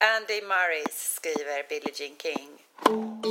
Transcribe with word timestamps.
Andy 0.00 0.40
Murray 0.42 0.84
skriver 0.92 1.68
Billie 1.68 1.92
Jean 1.92 2.14
King. 2.16 2.48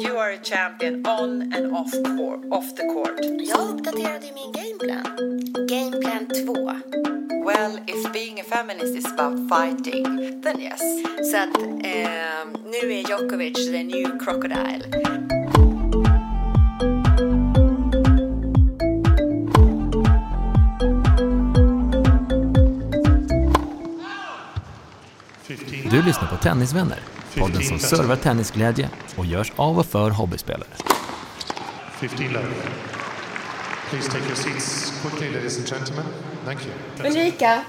You 0.03 0.17
are 0.17 0.31
a 0.31 0.37
champion 0.37 1.05
on 1.07 1.53
and 1.53 1.73
off, 1.73 1.91
court, 1.91 2.41
off 2.51 2.75
the 2.75 2.83
court. 2.83 3.19
Jag 3.39 3.69
uppdaterade 3.69 4.25
ju 4.27 4.33
min 4.33 4.51
gameplan. 4.51 5.39
Gameplan 5.67 6.27
2. 6.45 6.53
Well, 7.45 7.79
if 7.87 8.11
being 8.13 8.39
a 8.39 8.43
feminist 8.43 8.97
is 8.97 9.05
about 9.05 9.49
fighting, 9.49 10.41
then 10.41 10.59
yes. 10.59 10.81
Så 11.31 11.37
att 11.37 11.57
eh, 11.57 12.45
nu 12.65 12.93
är 12.93 13.09
Djokovic 13.09 13.71
the 13.71 13.83
new 13.83 14.19
crocodile. 14.19 15.36
Du 25.89 26.01
lyssnar 26.01 26.27
på 26.27 26.37
Tennisvänner, 26.37 26.99
podden 27.37 27.63
som 27.63 27.79
servar 27.79 28.15
tennisglädje 28.15 28.89
och 29.17 29.25
görs 29.25 29.51
av 29.55 29.79
och 29.79 29.85
för 29.85 30.09
hobbyspelare. 30.09 30.69
15 31.91 32.27
love. 32.27 32.45
Please 33.89 34.11
take 34.11 34.25
your 34.25 34.35
seats 34.35 34.93
quickly, 35.01 35.29
ladies 35.29 35.57
and 35.57 35.67
gentlemen. 35.67 36.05
Thank 36.45 36.59
you. 36.65 37.07
Ulrika, 37.09 37.63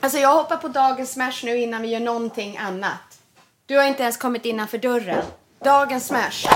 alltså 0.00 0.18
jag 0.18 0.34
hoppar 0.34 0.56
på 0.56 0.68
dagens 0.68 1.12
smash 1.12 1.44
nu 1.44 1.56
innan 1.58 1.82
vi 1.82 1.88
gör 1.88 2.00
någonting 2.00 2.56
annat. 2.56 3.20
Du 3.66 3.76
har 3.76 3.84
inte 3.84 4.02
ens 4.02 4.16
kommit 4.16 4.44
innanför 4.44 4.78
dörren. 4.78 5.24
Dagens 5.64 6.06
smash. 6.06 6.46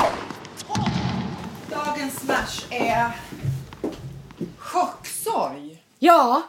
Dagens 1.71 2.21
smash 2.21 2.75
är 2.75 3.11
chocksorg. 4.59 5.83
Ja, 5.99 6.43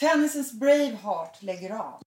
Tennisens 0.00 0.52
Braveheart 0.52 1.42
lägger 1.42 1.70
av. 1.70 2.02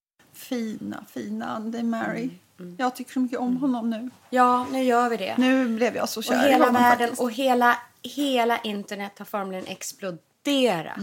Fina, 0.49 1.03
fina 1.13 1.45
Andy 1.45 1.83
Murray. 1.83 2.29
Jag 2.77 2.95
tycker 2.95 3.13
så 3.13 3.19
mycket 3.19 3.39
om 3.39 3.57
honom 3.57 3.89
nu. 3.89 4.09
ja, 4.29 4.67
nu 4.71 4.83
gör 4.83 5.09
vi 5.09 5.17
det. 5.17 5.35
Nu 5.37 5.67
blev 5.75 5.95
jag 5.95 6.09
så 6.09 6.19
och 6.19 6.23
kär 6.23 6.47
i 6.47 6.51
hela 6.51 6.65
honom 6.65 6.81
världen 6.81 6.99
faktiskt. 7.07 7.21
och 7.21 7.31
hela, 7.31 7.77
hela 8.03 8.57
internet 8.57 9.11
har 9.17 9.25
formligen 9.25 9.65
exploderat. 9.67 10.97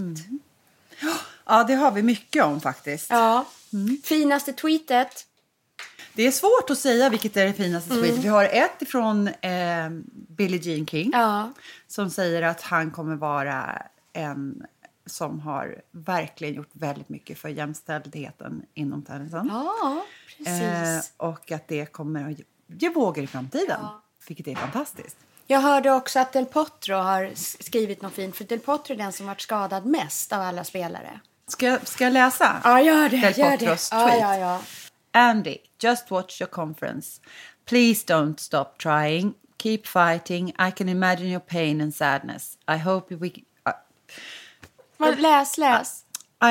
Ja, 1.44 1.64
det 1.64 1.74
har 1.74 1.90
vi 1.90 2.02
mycket 2.02 2.44
om 2.44 2.60
faktiskt. 2.60 3.10
Ja. 3.10 3.44
Finaste 4.04 4.52
tweetet. 4.52 5.26
Det 6.14 6.22
är 6.22 6.30
svårt 6.30 6.70
att 6.70 6.78
säga 6.78 7.08
vilket 7.08 7.36
är 7.36 7.44
det 7.44 7.52
finaste 7.52 7.90
tweet. 7.94 8.18
Vi 8.18 8.28
har 8.28 8.44
ett 8.44 8.82
ifrån 8.82 9.28
eh, 9.28 9.90
Billie 10.28 10.58
Jean 10.62 10.86
King 10.86 11.10
Ja. 11.14 11.52
som 11.88 12.10
säger 12.10 12.42
att 12.42 12.60
han 12.62 12.90
kommer 12.90 13.16
vara 13.16 13.82
en 14.12 14.66
som 15.12 15.40
har 15.40 15.82
verkligen 15.90 16.54
gjort 16.54 16.70
väldigt 16.72 17.08
mycket 17.08 17.38
för 17.38 17.48
jämställdheten 17.48 18.62
inom 18.74 19.02
tennisen. 19.02 19.48
Ja, 19.52 20.04
precis. 20.38 20.60
Eh, 20.60 21.00
och 21.28 21.52
att 21.52 21.68
det 21.68 21.86
kommer 21.92 22.30
att 22.30 22.38
ge- 22.66 22.88
vågor 22.88 23.24
i 23.24 23.26
framtiden, 23.26 23.80
vilket 24.28 24.46
är 24.48 24.54
fantastiskt. 24.54 25.16
Jag 25.46 25.60
hörde 25.60 25.90
också 25.92 26.20
att 26.20 26.32
Del 26.32 26.44
Potro 26.46 26.94
har 26.96 27.30
skrivit 27.34 28.02
något 28.02 28.12
fint. 28.12 28.36
För 28.36 28.44
Del 28.44 28.58
Potro 28.60 28.94
är 28.94 28.98
den 28.98 29.12
som 29.12 29.26
varit 29.26 29.40
skadad 29.40 29.86
mest 29.86 30.32
av 30.32 30.40
alla 30.42 30.64
spelare. 30.64 31.20
Ska 31.48 31.78
ska 31.84 32.04
jag 32.04 32.12
läsa? 32.12 32.60
Ja, 32.64 32.80
gör 32.82 33.08
det. 33.08 33.16
Del 33.20 33.38
gör 33.38 33.50
det. 33.50 33.58
Potros 33.58 33.88
Ja, 33.92 34.06
tweet. 34.08 34.20
ja, 34.20 34.36
ja. 34.36 34.60
Andy, 35.10 35.56
just 35.82 36.10
watch 36.10 36.40
your 36.40 36.50
conference. 36.50 37.20
Please 37.64 38.06
don't 38.14 38.36
stop 38.40 38.64
trying. 38.78 39.34
Keep 39.62 39.78
fighting. 39.86 40.48
I 40.48 40.70
can 40.76 40.88
imagine 40.88 41.26
your 41.28 41.40
pain 41.40 41.80
and 41.80 41.94
sadness. 41.94 42.58
I 42.74 42.78
hope 42.78 43.14
we. 43.14 43.28
Uh, 43.28 43.72
Men 45.10 45.22
Läs, 45.22 45.58
läs. 45.58 45.98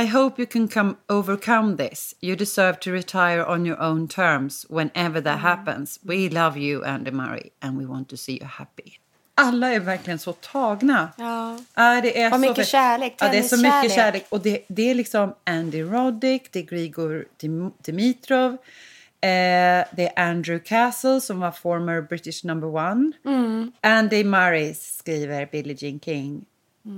I 0.03 0.05
hope 0.07 0.41
you 0.41 0.45
can 0.51 0.67
come 0.67 0.93
overcome 1.09 1.77
this. 1.77 2.15
You 2.21 2.35
deserve 2.35 2.79
to 2.79 2.91
retire 2.91 3.45
on 3.45 3.65
your 3.65 3.81
own 3.81 4.07
terms 4.07 4.65
whenever 4.69 5.21
that 5.21 5.39
happens. 5.39 5.99
We 6.03 6.29
love 6.29 6.57
you, 6.59 6.83
Andy 6.85 7.11
Murray, 7.11 7.49
and 7.61 7.77
we 7.79 7.85
want 7.85 8.09
to 8.09 8.17
see 8.17 8.37
you 8.37 8.45
happy. 8.45 8.97
Alla 9.35 9.73
är 9.73 9.79
verkligen 9.79 10.19
så 10.19 10.33
tagna. 10.33 11.09
Ja. 11.17 11.57
Ja, 11.75 12.01
det 12.01 12.21
är 12.21 12.29
Vad 12.29 12.41
så 12.41 12.49
mycket 12.49 12.67
kärlek, 12.67 13.15
Ja, 13.19 13.29
det 13.31 13.37
är 13.37 13.41
så 13.43 13.49
tenniskärlek. 13.55 13.83
mycket 13.83 13.95
kärlek. 13.95 14.25
Och 14.29 14.39
det, 14.41 14.65
det 14.67 14.89
är 14.91 14.95
liksom 14.95 15.33
Andy 15.43 15.81
Roddick, 15.83 16.51
det 16.51 16.59
är 16.59 16.63
Grigor 16.63 17.25
Dim- 17.41 17.71
Dimitrov, 17.83 18.51
eh, 18.53 19.85
det 19.91 20.11
är 20.15 20.19
Andrew 20.29 20.65
Castle 20.65 21.21
som 21.21 21.39
var 21.39 21.51
former 21.51 22.01
British 22.01 22.43
number 22.45 22.67
one. 22.75 23.11
Mm. 23.25 23.71
Andy 23.81 24.23
Murray 24.23 24.73
skriver 24.73 25.45
Billie 25.51 25.75
Jean 25.79 25.99
King. 25.99 26.45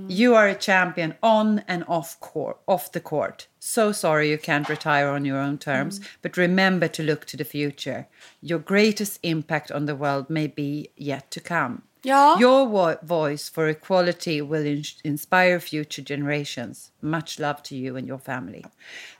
You 0.08 0.34
are 0.34 0.48
a 0.48 0.54
champion 0.54 1.14
on 1.22 1.62
and 1.68 1.84
off, 1.88 2.18
court, 2.20 2.56
off 2.66 2.90
the 2.92 3.00
court. 3.00 3.48
So 3.60 3.92
sorry 3.92 4.30
you 4.30 4.38
can't 4.38 4.68
retire 4.68 5.08
on 5.08 5.24
your 5.26 5.38
own 5.38 5.58
terms, 5.58 5.98
Mm. 6.00 6.06
but 6.22 6.36
remember 6.36 6.88
to 6.88 7.02
look 7.02 7.24
to 7.26 7.36
the 7.36 7.44
future. 7.44 8.04
Your 8.40 8.58
greatest 8.60 9.18
impact 9.22 9.70
on 9.70 9.86
the 9.86 9.94
world 9.94 10.30
may 10.30 10.48
be 10.48 10.86
yet 10.96 11.30
to 11.30 11.40
come. 11.40 11.82
Ja. 12.02 12.36
Your 12.40 12.66
vo- 12.66 12.98
voice 13.02 13.50
for 13.54 13.68
equality 13.68 14.40
will 14.42 14.66
ins- 14.66 15.00
inspire 15.04 15.60
future 15.60 16.02
generations. 16.02 16.90
Much 17.00 17.38
love 17.38 17.62
to 17.62 17.74
you 17.74 17.96
and 17.96 18.06
your 18.08 18.18
family. 18.18 18.64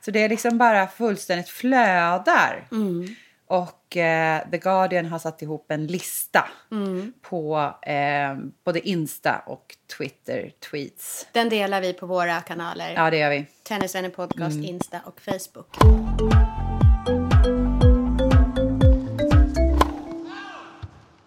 Så 0.05 0.11
det 0.11 0.21
är 0.23 0.29
liksom 0.29 0.59
bara 0.59 0.87
fullständigt 0.87 1.49
flödar. 1.49 2.67
Och 3.47 3.97
eh, 3.97 4.51
The 4.51 4.59
Guardian 4.59 5.07
har 5.07 5.19
satt 5.19 5.43
ihop 5.43 5.71
en 5.71 5.87
lista 5.87 6.49
på 7.23 7.73
eh, 7.83 8.37
både 8.65 8.89
Insta 8.89 9.39
och 9.47 9.77
Twitter-tweets. 9.99 11.27
Den 11.33 11.49
delar 11.49 11.81
vi 11.81 11.93
på 11.93 12.07
våra 12.07 12.41
kanaler. 12.41 12.93
Ja, 12.95 13.11
det 13.11 13.17
gör 13.19 13.31
vi. 13.31 13.47
Tennisvänner 13.63 14.09
podcast, 14.11 14.57
Insta 14.57 15.01
och 15.05 15.21
Facebook. 15.21 15.77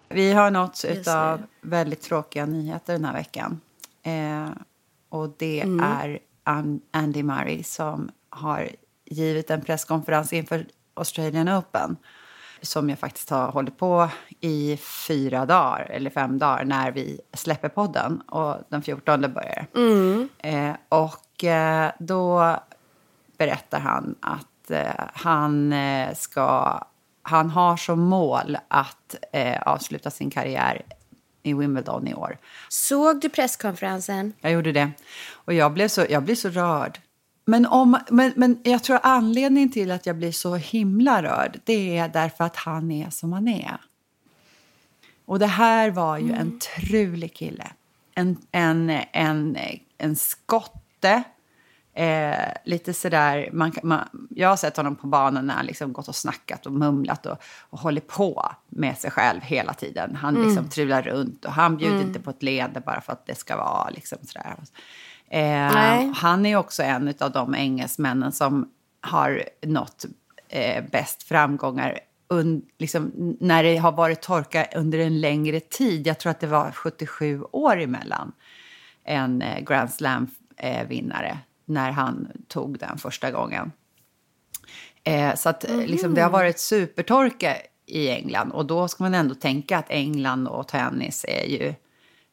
Vi 0.08 0.32
har 0.32 0.50
nåtts 0.50 0.84
av 1.08 1.42
väldigt 1.60 2.02
tråkiga 2.02 2.46
nyheter 2.46 2.92
den 2.92 3.04
här 3.04 3.12
veckan. 3.12 3.60
Eh, 4.02 4.48
och 5.08 5.34
det 5.38 5.60
Mm. 5.60 5.80
är 5.84 6.18
An- 6.44 6.80
Andy 6.90 7.22
Murray 7.22 7.62
som 7.62 8.10
har 8.30 8.68
givit 9.04 9.50
en 9.50 9.60
presskonferens 9.60 10.32
inför 10.32 10.66
Australian 10.98 11.48
Open 11.48 11.96
som 12.62 12.90
jag 12.90 12.98
faktiskt 12.98 13.30
har 13.30 13.48
hållit 13.52 13.78
på 13.78 14.08
i 14.40 14.76
fyra 15.06 15.46
dagar, 15.46 15.86
eller 15.90 16.10
fem 16.10 16.38
dagar, 16.38 16.64
när 16.64 16.90
vi 16.92 17.20
släpper 17.34 17.68
podden. 17.68 18.20
Och 18.20 18.56
den 18.68 18.82
14 18.82 19.20
börjar 19.20 19.66
Mm. 19.74 20.28
eh, 20.38 20.76
Och 20.88 21.44
eh, 21.44 21.92
då 21.98 22.56
berättar 23.38 23.80
han 23.80 24.14
att 24.20 24.70
eh, 24.70 25.04
han 25.14 25.72
eh, 25.72 26.14
ska... 26.14 26.80
Han 27.22 27.50
har 27.50 27.76
som 27.76 28.00
mål 28.00 28.58
att 28.68 29.14
eh, 29.32 29.62
avsluta 29.62 30.10
sin 30.10 30.30
karriär 30.30 30.82
i 31.42 31.54
Wimbledon 31.54 32.08
i 32.08 32.14
år. 32.14 32.38
Såg 32.68 33.20
du 33.20 33.28
presskonferensen? 33.28 34.32
Jag 34.40 34.52
gjorde 34.52 34.72
det. 34.72 34.90
Och 35.32 35.54
jag 35.54 35.72
blev 35.72 35.88
så, 35.88 36.06
jag 36.10 36.22
blev 36.22 36.34
så 36.34 36.48
rörd. 36.48 37.00
Men, 37.48 37.66
om, 37.66 37.98
men, 38.10 38.32
men 38.36 38.60
jag 38.62 38.82
tror 38.82 38.98
anledningen 39.02 39.72
till 39.72 39.90
att 39.90 40.06
jag 40.06 40.16
blir 40.16 40.32
så 40.32 40.54
himla 40.54 41.22
rörd 41.22 41.60
det 41.64 41.98
är 41.98 42.08
därför 42.08 42.44
att 42.44 42.56
han 42.56 42.90
är 42.90 43.10
som 43.10 43.32
han 43.32 43.48
är. 43.48 43.76
Och 45.24 45.38
det 45.38 45.46
här 45.46 45.90
var 45.90 46.18
ju 46.18 46.32
en 46.32 46.58
trulig 46.58 47.34
kille. 47.34 47.66
En, 48.14 48.36
en, 48.50 48.90
en, 49.12 49.56
en 49.98 50.16
skotte. 50.16 51.22
Eh, 51.94 52.52
lite 52.64 52.94
sådär, 52.94 53.48
man, 53.52 53.72
man, 53.82 54.28
jag 54.30 54.48
har 54.48 54.56
sett 54.56 54.76
honom 54.76 54.96
på 54.96 55.06
banan 55.06 55.46
när 55.46 55.54
han 55.54 55.66
liksom 55.66 55.92
gått 55.92 56.08
och 56.08 56.16
snackat 56.16 56.66
och 56.66 56.72
mumlat 56.72 57.26
och, 57.26 57.38
och 57.70 57.78
håller 57.78 58.00
på 58.00 58.52
med 58.68 58.98
sig 58.98 59.10
själv 59.10 59.40
hela 59.42 59.74
tiden. 59.74 60.16
Han 60.16 60.34
liksom 60.34 60.68
trular 60.68 61.02
runt 61.02 61.44
och 61.44 61.52
han 61.52 61.76
bjuder 61.76 62.00
inte 62.00 62.20
på 62.20 62.30
ett 62.30 62.42
leende 62.42 62.80
bara 62.80 63.00
för 63.00 63.12
att 63.12 63.26
det 63.26 63.34
ska 63.34 63.56
vara 63.56 63.90
liksom 63.90 64.18
sådär. 64.22 64.56
Eh, 65.30 66.12
han 66.14 66.46
är 66.46 66.56
också 66.56 66.82
en 66.82 67.14
av 67.20 67.32
de 67.32 67.54
engelsmännen 67.54 68.32
som 68.32 68.70
har 69.00 69.44
nått 69.62 70.04
eh, 70.48 70.84
bäst 70.92 71.22
framgångar 71.22 72.00
un, 72.28 72.62
liksom, 72.78 73.36
när 73.40 73.62
det 73.62 73.76
har 73.76 73.92
varit 73.92 74.22
torka 74.22 74.66
under 74.76 74.98
en 74.98 75.20
längre 75.20 75.60
tid. 75.60 76.06
Jag 76.06 76.18
tror 76.18 76.30
att 76.30 76.40
det 76.40 76.46
var 76.46 76.70
77 76.70 77.42
år 77.52 77.80
emellan 77.80 78.32
en 79.04 79.42
eh, 79.42 79.60
Grand 79.60 79.90
Slam-vinnare 79.90 81.38
när 81.64 81.90
han 81.90 82.28
tog 82.48 82.78
den 82.78 82.98
första 82.98 83.30
gången. 83.30 83.72
Eh, 85.04 85.34
så 85.34 85.48
att 85.48 85.68
eh, 85.68 85.76
liksom, 85.76 86.14
det 86.14 86.22
har 86.22 86.30
varit 86.30 86.58
supertorka 86.58 87.56
i 87.86 88.10
England 88.10 88.52
och 88.52 88.66
då 88.66 88.88
ska 88.88 89.04
man 89.04 89.14
ändå 89.14 89.34
tänka 89.34 89.78
att 89.78 89.90
England 89.90 90.48
och 90.48 90.68
tennis 90.68 91.24
är 91.28 91.44
ju... 91.44 91.74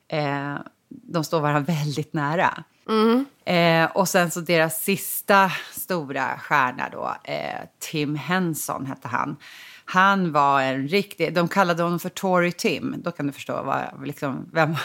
Eh, 0.07 0.55
de 0.89 1.23
står 1.23 1.41
varandra 1.41 1.73
väldigt 1.73 2.13
nära. 2.13 2.63
Eh, 3.45 3.85
och 3.85 4.09
sen 4.09 4.31
så 4.31 4.39
deras 4.39 4.83
sista 4.83 5.51
stora 5.71 6.37
stjärna 6.37 6.89
då, 6.91 7.15
eh, 7.23 7.59
Tim 7.79 8.15
Henson 8.15 8.85
hette 8.85 9.07
han. 9.07 9.37
Han 9.85 10.31
var 10.31 10.61
en 10.61 10.87
riktig, 10.87 11.33
de 11.33 11.47
kallade 11.47 11.83
honom 11.83 11.99
för 11.99 12.09
Tory 12.09 12.51
Tim. 12.51 12.95
Då 12.97 13.11
kan 13.11 13.27
du 13.27 13.33
förstå 13.33 13.63
vad, 13.63 14.05
liksom, 14.05 14.49
vem... 14.53 14.75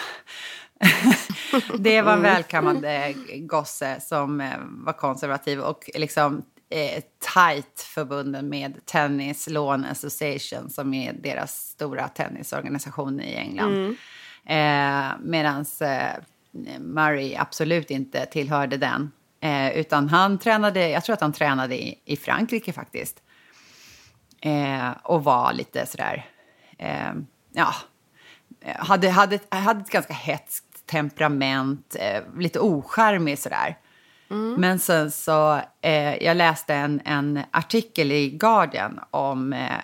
det 1.79 2.03
var 2.03 2.13
en 2.13 2.23
välkammad 2.23 2.85
eh, 2.85 3.17
gosse 3.37 4.01
som 4.01 4.41
eh, 4.41 4.59
var 4.61 4.93
konservativ 4.93 5.61
och 5.61 5.91
liksom 5.95 6.43
eh, 6.71 7.03
tight 7.35 7.81
förbunden 7.81 8.49
med 8.49 8.87
Tennis 8.87 9.49
Lawn 9.49 9.85
Association 9.85 10.71
som 10.71 10.95
är 10.95 11.13
deras 11.13 11.53
stora 11.53 12.09
tennisorganisation 12.09 13.21
i 13.21 13.35
England. 13.35 13.97
Eh, 14.47 15.19
Medan 15.21 15.65
eh, 15.81 16.23
Murray 16.81 17.37
absolut 17.37 17.91
inte 17.91 18.27
tillhörde 18.27 18.77
den. 18.77 19.13
Eh, 19.41 19.79
utan 19.79 20.09
han 20.09 20.39
tränade, 20.39 20.89
jag 20.89 21.05
tror 21.05 21.15
att 21.15 21.21
han 21.21 21.33
tränade 21.33 21.83
i, 21.83 21.99
i 22.05 22.17
Frankrike 22.17 22.73
faktiskt. 22.73 23.23
Eh, 24.41 24.91
och 25.03 25.25
var 25.25 25.53
lite 25.53 25.87
sådär, 25.87 26.27
eh, 26.79 27.13
ja, 27.53 27.75
hade, 28.77 29.11
hade, 29.11 29.39
hade 29.49 29.81
ett 29.81 29.91
ganska 29.91 30.15
hetskt 30.15 30.87
temperament, 30.87 31.97
eh, 31.99 32.23
lite 32.39 32.61
ocharmig 32.61 33.39
sådär. 33.39 33.77
Men 34.59 34.79
sen 34.79 35.11
så, 35.11 35.61
eh, 35.81 36.25
jag 36.25 36.37
läste 36.37 36.75
en, 36.75 37.01
en 37.05 37.41
artikel 37.51 38.13
i 38.13 38.31
Guardian 38.31 39.01
om, 39.11 39.53
eh, 39.53 39.77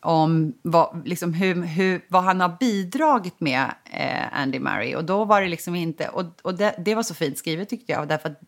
om 0.00 0.54
vad, 0.62 1.08
liksom 1.08 1.34
hur, 1.34 1.62
hur, 1.62 2.04
vad 2.08 2.22
han 2.22 2.40
har 2.40 2.56
bidragit 2.60 3.40
med, 3.40 3.74
eh, 3.84 4.40
Andy 4.40 4.58
Murray. 4.58 4.94
Och 4.94 5.04
då 5.04 5.24
var 5.24 5.42
det 5.42 5.48
liksom 5.48 5.74
inte, 5.74 6.08
och, 6.08 6.24
och 6.42 6.54
det, 6.54 6.74
det 6.84 6.94
var 6.94 7.02
så 7.02 7.14
fint 7.14 7.38
skrivet 7.38 7.68
tyckte 7.68 7.92
jag. 7.92 8.08
Därför 8.08 8.28
att, 8.28 8.40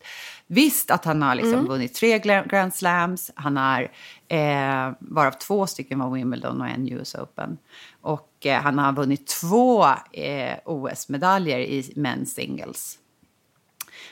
visst 0.47 0.91
att 0.91 1.05
han 1.05 1.23
har 1.23 1.35
liksom 1.35 1.67
vunnit 1.67 1.95
tre 1.95 2.19
Grand 2.19 2.75
Slams, 2.75 3.31
han 3.35 3.57
har, 3.57 3.91
eh, 4.29 4.93
varav 4.99 5.33
två 5.33 5.67
stycken 5.67 5.99
var 5.99 6.11
Wimbledon 6.11 6.61
och 6.61 6.69
en 6.69 6.93
US 6.93 7.15
Open. 7.15 7.59
Och 8.01 8.47
eh, 8.47 8.63
han 8.63 8.79
har 8.79 8.93
vunnit 8.93 9.27
två 9.27 9.85
eh, 10.13 10.57
OS-medaljer 10.65 11.59
i 11.59 11.83
men's 11.83 12.25
singles. 12.25 12.99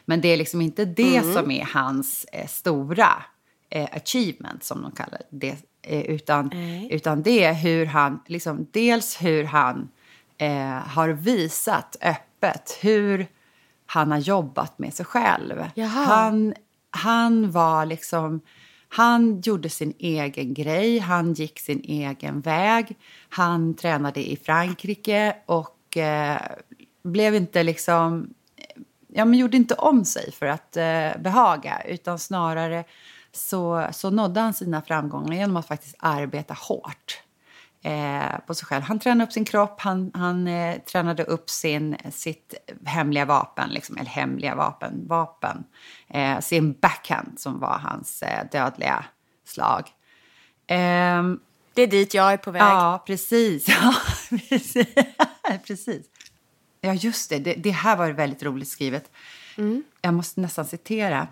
Men 0.04 0.20
det 0.20 0.28
är 0.28 0.36
liksom 0.36 0.60
inte 0.60 0.84
det 0.84 1.34
som 1.34 1.50
är 1.50 1.64
hans 1.64 2.26
eh, 2.32 2.46
stora 2.46 3.22
eh, 3.70 3.88
achievement, 3.92 4.64
som 4.64 4.82
de 4.82 4.92
kallar 4.92 5.22
det. 5.30 5.56
Eh, 5.88 6.00
utan, 6.00 6.52
utan 6.90 7.22
det 7.22 7.44
är 7.44 7.54
hur 7.54 7.86
han, 7.86 8.20
liksom, 8.26 8.66
dels 8.70 9.22
hur 9.22 9.44
han 9.44 9.88
eh, 10.38 10.68
har 10.68 11.08
visat 11.08 11.96
öppet 12.00 12.78
hur 12.80 13.26
han 13.86 14.10
har 14.10 14.18
jobbat 14.18 14.78
med 14.78 14.94
sig 14.94 15.06
själv. 15.06 15.64
Jaha. 15.74 15.88
Han, 15.88 16.54
han 16.90 17.50
var 17.50 17.86
liksom... 17.86 18.40
Han 18.90 19.40
gjorde 19.40 19.68
sin 19.68 19.92
egen 19.98 20.54
grej, 20.54 20.98
han 20.98 21.32
gick 21.32 21.58
sin 21.58 21.80
egen 21.84 22.40
väg. 22.40 22.96
Han 23.28 23.74
tränade 23.74 24.30
i 24.30 24.36
Frankrike 24.36 25.36
och 25.46 25.96
eh, 25.96 26.40
blev 27.02 27.34
inte 27.34 27.62
liksom 27.62 28.34
ja, 29.08 29.24
men 29.24 29.38
gjorde 29.38 29.56
inte 29.56 29.74
om 29.74 30.04
sig 30.04 30.32
för 30.32 30.46
att 30.46 30.76
eh, 30.76 31.22
behaga 31.22 31.82
utan 31.86 32.18
snarare 32.18 32.84
så, 33.38 33.88
så 33.92 34.10
nådde 34.10 34.40
han 34.40 34.54
sina 34.54 34.82
framgångar 34.82 35.34
genom 35.34 35.56
att 35.56 35.66
faktiskt 35.66 35.94
arbeta 35.98 36.54
hårt 36.54 37.22
eh, 37.82 38.38
på 38.46 38.54
sig 38.54 38.66
själv. 38.66 38.82
Han 38.82 38.98
tränade 38.98 39.24
upp 39.28 39.32
sin 39.32 39.44
kropp, 39.44 39.80
han, 39.80 40.10
han 40.14 40.46
eh, 40.48 40.78
tränade 40.78 41.24
upp 41.24 41.50
sin, 41.50 41.96
sitt 42.12 42.54
hemliga 42.84 43.24
vapen, 43.24 43.70
liksom, 43.70 43.96
eller 43.96 44.10
hemliga 44.10 44.54
vapen, 44.54 45.06
vapen 45.08 45.64
eh, 46.08 46.40
sin 46.40 46.72
backhand 46.72 47.40
som 47.40 47.60
var 47.60 47.78
hans 47.78 48.22
eh, 48.22 48.44
dödliga 48.52 49.04
slag. 49.44 49.88
Ehm, 50.66 51.40
Det 51.74 51.82
är 51.82 51.86
dit 51.86 52.14
jag 52.14 52.32
är 52.32 52.36
på 52.36 52.50
väg. 52.50 52.62
Ja, 52.62 53.02
precis. 53.06 53.66
Ja, 53.82 53.94
precis. 55.66 56.06
Ja, 56.80 56.94
just 56.94 57.30
det. 57.30 57.38
det. 57.38 57.54
Det 57.54 57.70
här 57.70 57.96
var 57.96 58.10
väldigt 58.10 58.42
roligt 58.42 58.68
skrivet. 58.68 59.10
Jag 60.00 60.14
måste 60.14 60.40
nästan 60.40 60.64
citera. 60.64 61.28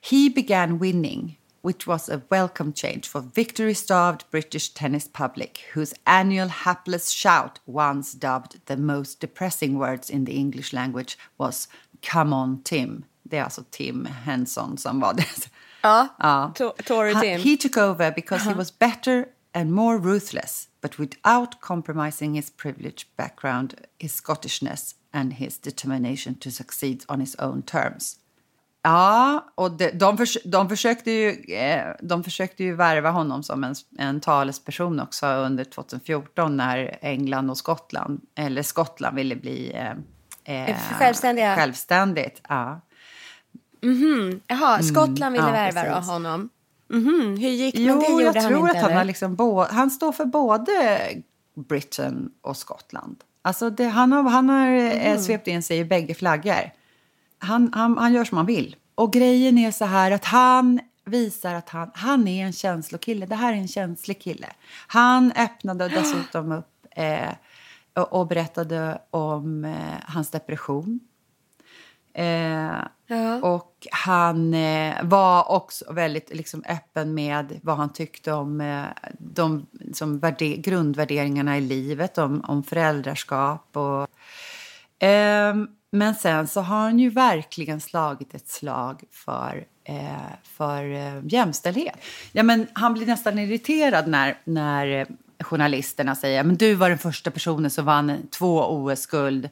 He 0.00 0.28
began 0.28 0.78
winning, 0.78 1.36
which 1.62 1.86
was 1.86 2.08
a 2.08 2.22
welcome 2.30 2.72
change 2.72 3.08
for 3.08 3.20
victory-starved 3.20 4.24
British 4.30 4.70
tennis 4.70 5.08
public, 5.08 5.64
whose 5.74 5.94
annual 6.06 6.48
hapless 6.48 7.10
shout, 7.10 7.60
once 7.66 8.12
dubbed 8.14 8.60
the 8.66 8.76
most 8.76 9.20
depressing 9.20 9.78
words 9.78 10.10
in 10.10 10.24
the 10.24 10.36
English 10.36 10.72
language, 10.72 11.18
was 11.38 11.68
“Come 12.02 12.32
on, 12.32 12.62
Tim”. 12.62 13.04
Det 13.22 13.36
är 13.38 13.44
alltså 13.44 13.64
Tim 13.70 14.06
Henson 14.06 14.78
som 14.78 15.00
var 15.00 15.14
det. 15.14 15.50
Ja, 15.82 16.08
Ja. 16.18 16.52
To- 16.56 16.82
Tory 16.84 17.14
Tim. 17.14 17.40
He 17.40 17.56
took 17.56 17.76
over 17.76 18.10
because 18.10 18.44
he 18.44 18.50
uh-huh. 18.50 18.58
was 18.58 18.78
better 18.78 19.26
and 19.52 19.72
more 19.72 19.98
ruthless, 19.98 20.68
but 20.80 20.98
without 20.98 21.60
compromising 21.60 22.34
his 22.34 22.50
privileged 22.50 23.04
background, 23.16 23.74
his 23.98 24.12
Scottishness 24.12 24.94
and 25.12 25.32
his 25.32 25.58
determination 25.58 26.34
to 26.36 26.50
succeed 26.50 27.04
on 27.08 27.20
his 27.20 27.36
own 27.38 27.62
terms. 27.62 28.16
Ja, 28.82 29.46
och 29.54 29.70
de, 29.70 29.90
de, 29.90 30.16
förs 30.16 30.38
de, 30.44 30.68
försökte 30.68 31.10
ju, 31.10 31.30
eh, 31.54 31.84
de 32.00 32.24
försökte 32.24 32.64
ju 32.64 32.74
värva 32.74 33.10
honom 33.10 33.42
som 33.42 33.64
en, 33.64 33.74
en 33.98 34.20
talesperson 34.20 35.00
också 35.00 35.26
under 35.26 35.64
2014 35.64 36.56
när 36.56 36.98
England 37.00 37.50
och 37.50 37.58
Skottland, 37.58 38.20
eller 38.34 38.62
Skottland 38.62 39.16
ville 39.16 39.36
bli 39.36 39.72
eh, 40.44 40.68
eh, 40.68 40.76
Självständiga. 40.98 41.56
självständigt. 41.56 42.40
Ja. 42.48 42.80
Jaha, 44.46 44.82
Skottland 44.82 45.32
ville 45.32 45.46
ja, 45.46 45.52
värva 45.52 45.94
precis. 45.94 46.10
honom. 46.10 46.50
Mhm, 46.88 47.36
Hur 47.40 47.48
gick 47.48 47.74
Jo, 47.78 47.86
men 47.86 47.98
det 47.98 48.10
gjorde 48.10 48.24
jag 48.24 48.42
han 48.42 48.50
tror 48.50 48.68
inte, 48.68 48.78
att 48.80 48.84
han 48.84 48.96
har 48.96 49.04
liksom 49.04 49.34
bo- 49.34 49.66
han 49.70 49.90
står 49.90 50.12
för 50.12 50.24
både 50.24 51.00
Britain 51.54 52.30
och 52.40 52.56
Skottland. 52.56 53.16
Alltså 53.42 53.70
det, 53.70 53.84
han 53.84 54.12
har, 54.12 54.22
han 54.22 54.48
har 54.48 54.66
mm. 54.66 55.18
svept 55.18 55.46
in 55.46 55.62
sig 55.62 55.78
i 55.78 55.84
bägge 55.84 56.14
flaggor. 56.14 56.79
Han, 57.42 57.70
han, 57.74 57.98
han 57.98 58.12
gör 58.12 58.24
som 58.24 58.36
han 58.36 58.46
vill. 58.46 58.76
Och 58.94 59.12
grejen 59.12 59.58
är 59.58 59.70
så 59.70 59.84
här 59.84 60.10
att 60.10 60.24
han 60.24 60.80
visar 61.04 61.54
att 61.54 61.68
han, 61.68 61.90
han 61.94 62.28
är 62.28 62.46
en 62.46 62.52
känslokille. 62.52 63.26
Det 63.26 63.34
här 63.34 63.52
är 63.52 63.56
en 63.56 63.68
känslig 63.68 64.20
kille. 64.22 64.46
Han 64.86 65.32
öppnade 65.32 65.88
dessutom 65.88 66.52
upp 66.52 66.86
eh, 66.90 67.30
och, 67.94 68.12
och 68.20 68.26
berättade 68.26 68.98
om 69.10 69.64
eh, 69.64 69.74
hans 70.06 70.30
depression. 70.30 71.00
Eh, 72.14 72.70
Ja. 73.12 73.36
och 73.42 73.86
han 73.92 74.54
eh, 74.54 74.94
var 75.02 75.50
också 75.50 75.92
väldigt 75.92 76.34
liksom, 76.34 76.64
öppen 76.68 77.14
med 77.14 77.60
vad 77.62 77.76
han 77.76 77.92
tyckte 77.92 78.32
om 78.32 78.60
eh, 78.60 78.84
de 79.18 79.66
som 79.92 80.18
värde- 80.20 80.56
grundvärderingarna 80.56 81.58
i 81.58 81.60
livet, 81.60 82.18
om, 82.18 82.44
om 82.48 82.62
föräldraskap. 82.62 83.76
Och, 83.76 84.06
Ehm, 85.02 85.68
men 85.90 86.14
sen 86.14 86.48
så 86.48 86.60
har 86.60 86.80
han 86.80 86.98
ju 86.98 87.10
verkligen 87.10 87.80
slagit 87.80 88.34
ett 88.34 88.48
slag 88.48 89.02
för, 89.10 89.64
eh, 89.84 90.32
för 90.42 90.84
eh, 90.84 91.20
jämställdhet. 91.24 91.96
Ja, 92.32 92.42
men 92.42 92.66
han 92.72 92.94
blir 92.94 93.06
nästan 93.06 93.38
irriterad 93.38 94.08
när, 94.08 94.38
när 94.44 95.06
journalisterna 95.40 96.14
säger 96.14 96.44
men 96.44 96.56
du 96.56 96.74
var 96.74 96.88
den 96.88 96.98
första 96.98 97.30
personen 97.30 97.70
som 97.70 97.84
vann 97.84 98.28
två 98.30 98.64
OS-guld. 98.66 99.48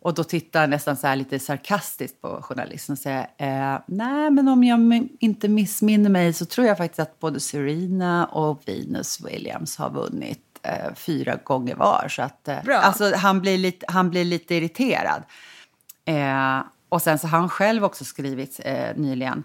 Och 0.00 0.14
då 0.14 0.24
tittar 0.24 0.60
han 0.60 0.70
nästan 0.70 0.96
så 0.96 1.14
lite 1.14 1.38
sarkastiskt 1.38 2.20
på 2.20 2.42
journalisten 2.42 2.92
och 2.92 2.98
säger 2.98 3.26
eh, 3.36 3.80
nej 3.86 4.30
men 4.30 4.48
om 4.48 4.64
jag 4.64 5.08
inte 5.20 5.48
missminner 5.48 6.10
mig 6.10 6.32
så 6.32 6.44
tror 6.44 6.66
jag 6.66 6.78
faktiskt 6.78 7.00
att 7.00 7.20
både 7.20 7.40
Serena 7.40 8.26
och 8.26 8.62
Venus 8.66 9.20
Williams 9.20 9.76
har 9.76 9.90
vunnit 9.90 10.40
eh, 10.62 10.94
fyra 10.94 11.36
gånger 11.44 11.74
var. 11.74 12.06
Så 12.08 12.22
att, 12.22 12.48
eh. 12.48 12.58
Alltså, 12.68 13.14
han, 13.14 13.40
blir 13.40 13.58
lite, 13.58 13.86
han 13.88 14.10
blir 14.10 14.24
lite 14.24 14.54
irriterad. 14.54 15.22
Eh, 16.04 16.60
och 16.88 17.02
sen 17.02 17.18
så 17.18 17.26
har 17.26 17.38
han 17.38 17.48
själv 17.48 17.84
också 17.84 18.04
skrivit 18.04 18.60
eh, 18.64 18.96
nyligen. 18.96 19.44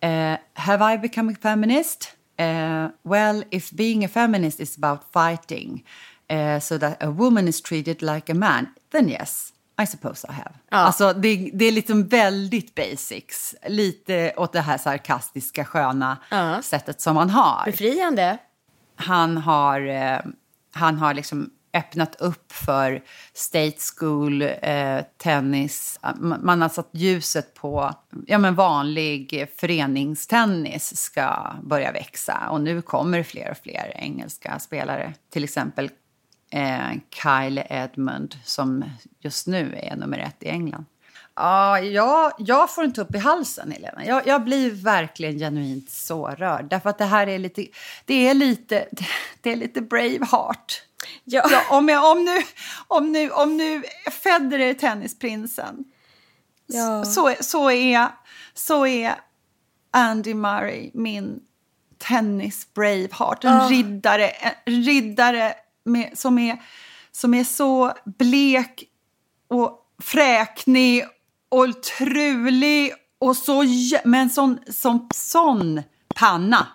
Eh, 0.00 0.38
Have 0.54 0.94
I 0.94 0.98
become 0.98 1.32
a 1.32 1.36
feminist? 1.42 2.16
Eh, 2.36 2.86
well, 3.02 3.44
if 3.50 3.70
being 3.70 4.04
a 4.04 4.08
feminist 4.08 4.60
is 4.60 4.78
about 4.78 5.00
fighting 5.12 5.86
eh, 6.28 6.58
so 6.60 6.78
that 6.78 7.02
a 7.02 7.10
woman 7.10 7.48
is 7.48 7.62
treated 7.62 8.02
like 8.02 8.32
a 8.32 8.34
man, 8.34 8.66
then 8.92 9.08
yes, 9.10 9.52
I 9.82 9.86
suppose 9.86 10.26
I 10.28 10.32
have. 10.32 10.52
Ja. 10.70 10.76
Alltså, 10.76 11.12
det, 11.12 11.50
det 11.54 11.64
är 11.64 11.72
liksom 11.72 12.06
väldigt 12.08 12.74
basics. 12.74 13.54
Lite 13.66 14.32
åt 14.36 14.52
det 14.52 14.60
här 14.60 14.78
sarkastiska, 14.78 15.64
sköna 15.64 16.16
Ja. 16.30 16.62
sättet 16.62 17.00
som 17.00 17.16
han 17.16 17.30
har 17.30 17.64
Befriande. 17.64 18.38
han 18.96 19.36
har, 19.36 19.80
eh, 19.80 20.18
han 20.72 20.98
har 20.98 21.14
liksom 21.14 21.50
öppnat 21.72 22.20
upp 22.20 22.52
för 22.52 23.02
state 23.32 23.76
school, 23.96 24.42
eh, 24.42 25.00
tennis. 25.16 25.98
Man, 26.18 26.62
har 26.62 26.68
satt 26.68 26.88
ljuset 26.92 27.54
på 27.54 27.94
ja, 28.26 28.38
men 28.38 28.54
vanlig 28.54 29.48
föreningstennis 29.56 30.96
ska 30.96 31.54
börja 31.62 31.92
växa. 31.92 32.48
Och 32.50 32.60
nu 32.60 32.82
kommer 32.82 33.22
fler 33.22 33.50
och 33.50 33.56
fler 33.56 33.92
engelska 33.96 34.58
spelare. 34.58 35.14
Till 35.32 35.44
exempel 35.44 35.90
eh, 36.52 36.90
Kyle 37.10 37.62
Edmund 37.70 38.36
som 38.44 38.84
just 39.20 39.46
nu 39.46 39.78
är 39.82 39.96
nummer 39.96 40.18
ett 40.18 40.42
i 40.42 40.48
England. 40.48 40.84
Ja, 41.34 41.78
jag, 42.38 42.74
får 42.74 42.84
en 42.84 42.92
tupp 42.92 43.14
i 43.14 43.18
halsen, 43.18 43.72
Helena. 43.72 44.06
Jag, 44.06 44.26
jag 44.26 44.44
blir 44.44 44.70
verkligen 44.70 45.38
genuint 45.38 45.90
sårörd. 45.90 46.64
Därför 46.70 46.90
att 46.90 46.98
det 46.98 47.04
här 47.04 47.26
är 47.26 47.38
lite, 47.38 47.66
det 48.04 48.28
är 48.28 48.34
lite, 48.34 48.86
det 49.40 49.52
är 49.52 49.56
lite 49.56 49.80
Braveheart. 49.80 50.82
Ja. 51.24 51.48
Ja, 51.50 51.62
om, 51.70 51.88
jag, 51.88 52.12
om, 52.12 52.24
nu, 52.24 52.42
om, 52.88 53.12
nu, 53.12 53.30
om 53.30 53.56
nu 53.56 53.82
Federer 54.22 54.66
är 54.70 54.74
tennisprinsen 54.74 55.84
Ja. 56.66 57.04
så, 57.04 57.34
så, 57.40 57.70
är, 57.70 58.08
så 58.54 58.86
är 58.86 59.14
Andy 59.90 60.34
Murray 60.34 60.90
min 60.94 61.40
tennis-Braveheart. 61.98 63.44
En 63.44 63.52
Ja. 63.52 63.68
riddare, 63.70 64.28
en 64.28 64.52
riddare 64.84 65.54
med, 65.84 66.18
som, 66.18 66.38
är, 66.38 66.62
som 67.12 67.34
är 67.34 67.44
så 67.44 67.92
blek 68.18 68.84
och 69.48 69.78
fräknig 70.02 71.04
och 71.48 71.82
trulig 71.82 72.92
och 73.18 73.36
så, 73.36 73.64
men 74.04 74.30
sån, 74.30 74.58
sån, 74.72 75.08
sån 75.14 75.82
panna. 76.14 76.66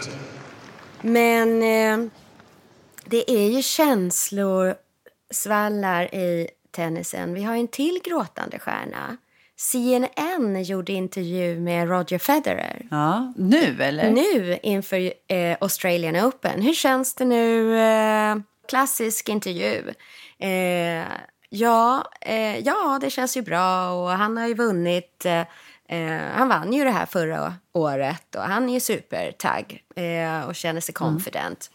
15-30. 0.00 0.10
Men 1.00 1.62
eh, 1.62 2.10
det 3.04 3.30
är 3.30 3.50
ju 3.50 3.62
känslor 3.62 4.74
svallar 5.30 6.14
i 6.14 6.48
tennisen. 6.70 7.34
Vi 7.34 7.42
har 7.42 7.56
en 7.56 7.68
till 7.68 8.00
gråtande 8.04 8.58
stjärna. 8.58 9.16
CNN 9.56 10.62
gjorde 10.62 10.92
intervju 10.92 11.60
med 11.60 11.88
Roger 11.88 12.18
Federer. 12.18 12.86
Ja, 12.90 13.32
nu 13.36 13.82
eller? 13.82 14.10
Nu 14.10 14.58
inför 14.62 15.12
eh, 15.28 15.56
Australian 15.60 16.16
Open. 16.16 16.62
Hur 16.62 16.74
känns 16.74 17.14
det 17.14 17.24
nu? 17.24 17.78
Eh, 17.78 18.36
klassisk 18.68 19.28
intervju. 19.28 19.82
Eh, 20.38 21.04
ja, 21.48 22.04
eh, 22.20 22.58
ja, 22.58 22.98
det 23.00 23.10
känns 23.10 23.36
ju 23.36 23.42
bra 23.42 23.90
och 23.90 24.10
han 24.10 24.36
har 24.36 24.48
ju 24.48 24.54
vunnit. 24.54 25.26
Eh, 25.88 26.20
han 26.32 26.48
vann 26.48 26.72
ju 26.72 26.84
det 26.84 26.90
här 26.90 27.06
förra 27.06 27.54
året 27.72 28.34
och 28.34 28.42
han 28.42 28.68
är 28.68 28.80
supertagg 28.80 29.84
eh, 29.96 30.48
och 30.48 30.54
känner 30.54 30.80
sig 30.80 30.94
confident. 30.94 31.70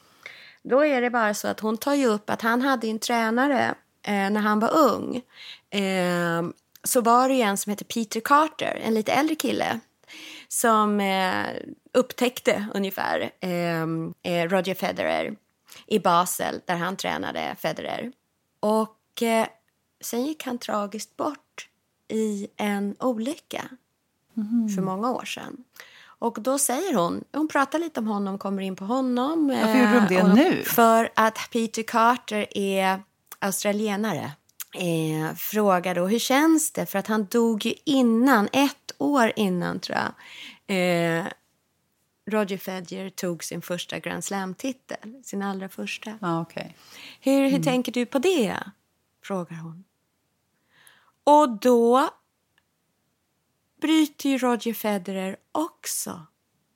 Då 0.64 0.86
är 0.86 1.02
det 1.02 1.10
bara 1.10 1.34
så 1.34 1.48
att 1.48 1.60
hon 1.60 1.78
tar 1.78 1.94
ju 1.94 2.06
upp 2.06 2.30
att 2.30 2.42
han 2.42 2.62
hade 2.62 2.88
en 2.88 3.00
tränare 3.00 3.76
eh, 4.08 4.30
när 4.30 4.40
han 4.40 4.60
var 4.60 4.78
ung. 4.78 5.22
Eh, 5.70 6.44
så 6.84 7.02
var 7.02 7.30
det 7.30 7.36
ju 7.36 7.42
en 7.42 7.58
som 7.58 7.70
heter 7.70 7.86
Peter 7.86 8.20
Carter, 8.20 8.82
en 8.84 8.94
lite 8.94 9.12
äldre 9.12 9.36
kille 9.36 9.80
som 10.48 11.00
eh, 11.00 11.46
upptäckte 11.94 12.68
ungefär 12.74 13.32
eh, 13.40 13.84
eh, 14.24 14.50
Roger 14.50 14.76
Federer 14.76 15.36
i 15.88 16.00
Basel 16.00 16.62
där 16.66 16.76
han 16.76 16.96
tränade 16.96 17.56
Federer. 17.60 18.12
Och 18.60 19.22
eh, 19.22 19.48
sen 20.02 20.26
gick 20.26 20.46
han 20.46 20.58
tragiskt 20.58 21.18
bort 21.18 21.70
i 22.08 22.48
en 22.58 22.96
olycka 23.00 23.70
för 24.76 24.82
många 24.82 25.12
år 25.12 25.26
sedan. 25.26 25.58
Och 26.04 26.38
då 26.42 26.58
säger 26.58 26.96
hon, 26.96 27.24
hon 27.32 27.48
pratar 27.48 27.80
lite 27.80 28.00
om 28.00 28.08
honom, 28.08 28.38
kommer 28.38 28.62
in 28.62 28.76
på 28.76 28.86
honom. 28.86 29.48
Varför 29.48 29.80
gjorde 29.80 30.08
de 30.08 30.16
det 30.16 30.22
och 30.24 30.36
nu? 30.36 30.64
För 30.64 31.10
att 31.16 31.38
Peter 31.52 31.84
Carter 31.84 32.58
är 32.58 33.04
australienare. 33.40 34.32
Eh, 34.76 35.36
frågar 35.36 35.96
då, 35.96 36.08
hur 36.08 36.20
känns 36.20 36.72
det? 36.72 36.86
För 36.86 37.00
att 37.00 37.08
han 37.08 37.26
dog 37.26 37.66
ju 37.66 37.74
innan, 37.84 38.50
ett 38.54 38.92
år 38.98 39.32
innan 39.36 39.80
tror 39.80 39.98
jag. 39.98 40.14
Eh, 40.78 41.26
Roger 42.32 42.58
Federer 42.58 43.10
tog 43.10 43.44
sin 43.44 43.62
första 43.62 44.00
Grand 44.00 44.24
Slam-titel, 44.24 45.22
sin 45.24 45.42
allra 45.42 45.70
första. 45.70 46.18
Ja, 46.22 46.42
okej. 46.42 46.78
Hur, 47.20 47.50
hur 47.50 47.64
tänker 47.64 47.92
du 47.92 48.06
på 48.06 48.20
det? 48.20 48.58
Frågar 49.24 49.58
hon. 49.58 49.84
Och 51.24 51.50
då 51.60 52.10
bryter 53.84 54.30
ju 54.30 54.38
Roger 54.38 54.74
Federer 54.74 55.36
också 55.52 56.20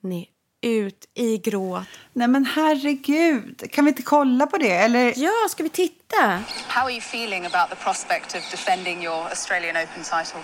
ner, 0.02 0.26
ut 0.62 1.04
i 1.14 1.38
gråt. 1.38 1.86
Nej 2.12 2.28
men 2.28 2.44
herregud, 2.44 3.72
kan 3.72 3.84
vi 3.84 3.88
inte 3.88 4.02
kolla 4.02 4.46
på 4.46 4.58
det? 4.58 4.72
Eller? 4.72 5.12
Ja, 5.16 5.48
ska 5.48 5.62
vi 5.62 5.68
titta? 5.68 6.42
How 6.68 6.84
are 6.84 6.92
you 6.92 7.00
feeling 7.00 7.46
about 7.46 7.70
the 7.70 7.76
prospect 7.76 8.34
of 8.34 8.50
defending 8.50 9.04
your 9.04 9.24
Australian 9.24 9.76
Open 9.76 10.02
title? 10.02 10.40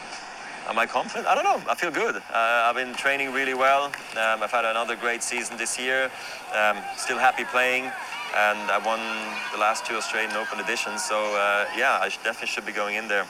Am 0.69 0.79
I 0.85 0.87
confident? 0.87 1.27
I 1.27 1.35
don't 1.35 1.45
know. 1.45 1.73
I 1.73 1.77
feel 1.77 1.91
good. 1.91 2.17
Uh, 2.17 2.67
I've 2.67 2.79
been 2.83 2.95
training 2.95 3.35
really 3.35 3.55
well. 3.55 3.85
Um, 4.23 4.43
I've 4.43 4.57
had 4.59 4.65
another 4.65 4.97
great 4.97 5.23
season 5.23 5.57
this 5.57 5.79
year. 5.79 6.11
Um, 6.61 6.77
still 6.97 7.19
happy 7.19 7.45
playing, 7.45 7.85
and 8.49 8.61
I 8.77 8.79
won 8.91 9.01
the 9.53 9.61
last 9.67 9.85
two 9.87 9.97
Australian 9.97 10.37
Open 10.37 10.59
editions. 10.67 11.05
So 11.05 11.17
uh, 11.17 11.65
yeah, 11.77 12.05
I 12.05 12.09
definitely 12.09 12.53
should 12.55 12.67
be 12.67 12.73
going 12.73 12.97
in 12.97 13.09
there 13.09 13.27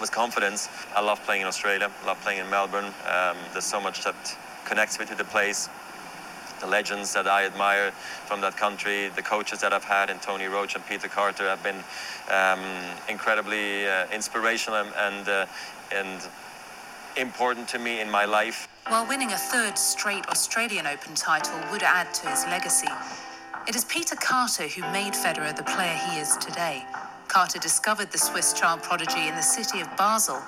with 0.00 0.12
confidence. 0.12 0.68
I 0.94 1.00
love 1.00 1.22
playing 1.24 1.42
in 1.42 1.48
Australia. 1.48 1.90
I 2.02 2.06
love 2.06 2.20
playing 2.22 2.40
in 2.40 2.50
Melbourne. 2.50 2.92
Um, 3.06 3.36
there's 3.52 3.64
so 3.64 3.80
much 3.80 4.04
that 4.04 4.14
connects 4.64 4.98
me 4.98 5.06
to 5.06 5.14
the 5.14 5.24
place. 5.24 5.68
The 6.60 6.66
legends 6.66 7.12
that 7.14 7.28
I 7.28 7.46
admire 7.46 7.92
from 8.26 8.40
that 8.40 8.56
country, 8.56 9.08
the 9.14 9.22
coaches 9.22 9.60
that 9.60 9.72
I've 9.72 9.84
had, 9.84 10.10
and 10.10 10.20
Tony 10.20 10.46
Roach 10.46 10.74
and 10.74 10.84
Peter 10.86 11.06
Carter, 11.06 11.44
have 11.44 11.62
been 11.62 11.82
um, 12.30 12.60
incredibly 13.08 13.86
uh, 13.86 14.06
inspirational 14.12 14.80
and 14.80 14.92
and, 14.96 15.28
uh, 15.28 15.46
and 15.92 16.28
important 17.16 17.68
to 17.68 17.78
me 17.78 18.00
in 18.00 18.10
my 18.10 18.24
life. 18.24 18.68
While 18.88 19.06
winning 19.06 19.32
a 19.32 19.36
third 19.36 19.78
straight 19.78 20.26
Australian 20.28 20.86
Open 20.86 21.14
title 21.14 21.58
would 21.70 21.82
add 21.82 22.12
to 22.14 22.28
his 22.28 22.44
legacy, 22.46 22.88
it 23.68 23.76
is 23.76 23.84
Peter 23.84 24.16
Carter 24.16 24.66
who 24.66 24.82
made 24.92 25.12
Federer 25.12 25.54
the 25.54 25.62
player 25.62 25.94
he 26.10 26.18
is 26.18 26.36
today. 26.38 26.84
Carter 27.28 27.58
discovered 27.58 28.10
the 28.10 28.18
Swiss 28.18 28.54
child 28.54 28.82
prodigy 28.82 29.28
in 29.28 29.34
the 29.34 29.42
city 29.42 29.80
of 29.80 29.96
Basel 29.96 30.42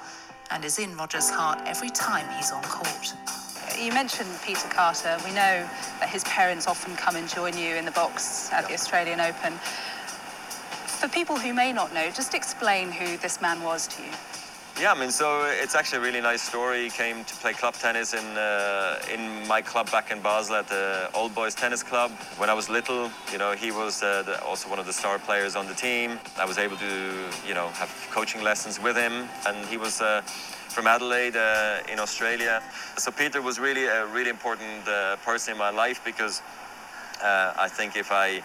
and 0.51 0.65
is 0.65 0.79
in 0.79 0.97
Roger's 0.97 1.29
heart 1.29 1.61
every 1.67 1.91
time 1.91 2.27
he's 2.37 2.51
on 2.51 2.63
court. 2.63 3.15
You 3.79 3.93
mentioned 3.93 4.31
Peter 4.45 4.67
Carter. 4.69 5.17
We 5.25 5.31
know 5.31 5.69
that 6.01 6.09
his 6.09 6.25
parents 6.25 6.67
often 6.67 6.97
come 6.97 7.17
and 7.17 7.29
join 7.29 7.57
you 7.57 7.77
in 7.77 7.85
the 7.85 7.93
box 7.93 8.51
at 8.51 8.67
the 8.67 8.75
Australian 8.75 9.21
Open. 9.21 9.53
For 9.53 11.07
people 11.09 11.37
who 11.37 11.53
may 11.53 11.73
not 11.73 11.93
know, 11.95 12.11
just 12.11 12.35
explain 12.35 12.91
who 12.91 13.19
this 13.19 13.41
man 13.41 13.63
was 13.63 13.87
to 13.89 14.03
you. 14.03 14.11
Yeah, 14.81 14.93
I 14.93 14.99
mean, 14.99 15.11
so 15.11 15.45
it's 15.45 15.75
actually 15.75 15.99
a 15.99 16.01
really 16.01 16.23
nice 16.23 16.41
story. 16.41 16.85
He 16.85 16.89
came 16.89 17.23
to 17.25 17.35
play 17.37 17.53
club 17.53 17.75
tennis 17.75 18.15
in 18.15 18.25
uh, 18.25 18.99
in 19.13 19.47
my 19.47 19.61
club 19.61 19.91
back 19.91 20.11
in 20.11 20.23
Basel 20.23 20.57
at 20.57 20.69
the 20.69 21.11
Old 21.13 21.35
Boys 21.35 21.55
Tennis 21.55 21.83
Club. 21.83 22.11
When 22.39 22.49
I 22.49 22.55
was 22.55 22.71
little, 22.71 23.11
you 23.31 23.37
know, 23.37 23.53
he 23.53 23.73
was 23.73 24.03
uh, 24.03 24.23
the, 24.23 24.43
also 24.43 24.71
one 24.71 24.79
of 24.79 24.87
the 24.87 24.95
star 24.95 25.19
players 25.19 25.55
on 25.55 25.67
the 25.67 25.75
team. 25.75 26.19
I 26.39 26.47
was 26.47 26.57
able 26.57 26.79
to, 26.79 26.95
you 27.47 27.53
know, 27.53 27.69
have 27.81 27.91
coaching 28.11 28.43
lessons 28.43 28.81
with 28.81 28.97
him, 28.97 29.29
and 29.47 29.67
he 29.67 29.77
was. 29.77 30.01
Uh, 30.01 30.23
from 30.71 30.87
Adelaide 30.87 31.35
uh, 31.35 31.93
in 31.93 31.99
Australia. 31.99 32.63
So 32.97 33.11
Peter 33.11 33.43
was 33.43 33.59
really 33.59 33.87
a 33.87 34.07
really 34.07 34.31
important 34.31 34.87
uh, 34.87 35.17
person 35.17 35.55
in 35.55 35.59
my 35.59 35.71
life 35.71 36.01
because 36.05 36.43
uh, 37.21 37.53
I 37.59 37.69
think 37.69 37.97
if 37.97 38.13
I 38.13 38.41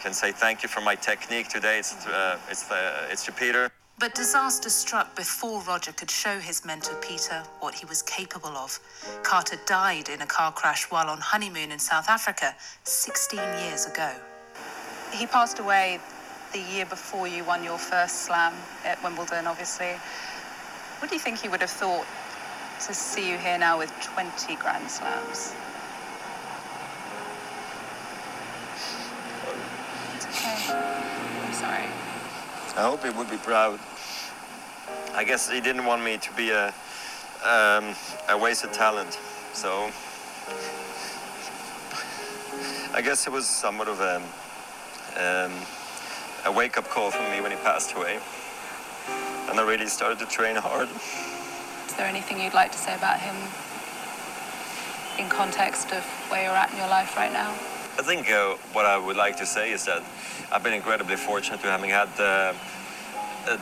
can 0.00 0.12
say 0.12 0.30
thank 0.30 0.62
you 0.62 0.68
for 0.68 0.80
my 0.80 0.94
technique 0.94 1.48
today, 1.48 1.80
it's 1.80 2.06
it's 2.48 2.64
it's 3.10 3.24
to 3.24 3.32
Peter. 3.32 3.72
But 3.98 4.14
disaster 4.14 4.68
struck 4.68 5.16
before 5.16 5.62
Roger 5.62 5.90
could 5.90 6.10
show 6.10 6.38
his 6.38 6.66
mentor 6.66 6.94
Peter 6.96 7.42
what 7.60 7.74
he 7.74 7.86
was 7.86 8.02
capable 8.02 8.50
of. 8.50 8.78
Carter 9.22 9.58
died 9.64 10.10
in 10.10 10.20
a 10.20 10.26
car 10.26 10.52
crash 10.52 10.84
while 10.90 11.08
on 11.08 11.18
honeymoon 11.18 11.72
in 11.72 11.78
South 11.78 12.10
Africa 12.10 12.54
16 12.84 13.38
years 13.64 13.86
ago. 13.86 14.12
He 15.14 15.26
passed 15.26 15.60
away 15.60 15.98
the 16.52 16.60
year 16.60 16.84
before 16.84 17.26
you 17.26 17.42
won 17.44 17.64
your 17.64 17.78
first 17.78 18.26
slam 18.26 18.52
at 18.84 19.02
Wimbledon, 19.02 19.46
obviously. 19.46 19.94
What 20.98 21.08
do 21.08 21.16
you 21.16 21.20
think 21.20 21.38
he 21.38 21.48
would 21.48 21.62
have 21.62 21.70
thought 21.70 22.04
to 22.84 22.92
see 22.92 23.30
you 23.30 23.38
here 23.38 23.56
now 23.56 23.78
with 23.78 23.90
20 24.02 24.56
Grand 24.56 24.90
Slams? 24.90 25.54
It's 30.16 30.26
okay. 30.26 30.74
I'm 31.46 31.54
sorry. 31.54 31.95
I 32.76 32.82
hope 32.82 33.02
he 33.02 33.08
would 33.08 33.30
be 33.30 33.38
proud. 33.38 33.80
I 35.14 35.24
guess 35.24 35.48
he 35.48 35.62
didn't 35.62 35.86
want 35.86 36.04
me 36.04 36.18
to 36.18 36.32
be 36.34 36.50
a 36.50 36.74
um, 37.42 37.94
a 38.28 38.36
wasted 38.36 38.74
talent, 38.74 39.18
so 39.54 39.90
I 42.92 43.00
guess 43.02 43.26
it 43.26 43.32
was 43.32 43.46
somewhat 43.46 43.88
of 43.88 44.00
a 44.00 44.16
um, 45.16 45.52
a 46.44 46.52
wake 46.52 46.76
up 46.76 46.86
call 46.88 47.10
for 47.10 47.22
me 47.30 47.40
when 47.40 47.50
he 47.50 47.56
passed 47.58 47.96
away, 47.96 48.18
and 49.48 49.58
I 49.58 49.66
really 49.66 49.86
started 49.86 50.18
to 50.18 50.26
train 50.26 50.56
hard. 50.56 50.88
Is 51.86 51.94
there 51.96 52.06
anything 52.06 52.42
you'd 52.42 52.52
like 52.52 52.72
to 52.72 52.78
say 52.78 52.94
about 52.94 53.20
him 53.20 53.36
in 55.18 55.30
context 55.30 55.92
of 55.92 56.04
where 56.28 56.42
you're 56.42 56.52
at 56.52 56.70
in 56.72 56.76
your 56.76 56.88
life 56.88 57.16
right 57.16 57.32
now? 57.32 57.54
I 57.98 58.02
think 58.02 58.30
uh, 58.30 58.56
what 58.74 58.84
I 58.84 58.98
would 58.98 59.16
like 59.16 59.36
to 59.38 59.46
say 59.46 59.72
is 59.72 59.84
that 59.86 60.02
I've 60.52 60.62
been 60.62 60.74
incredibly 60.74 61.16
fortunate 61.16 61.60
to 61.62 61.68
having 61.68 61.90
had 61.90 62.08
uh, 62.20 62.52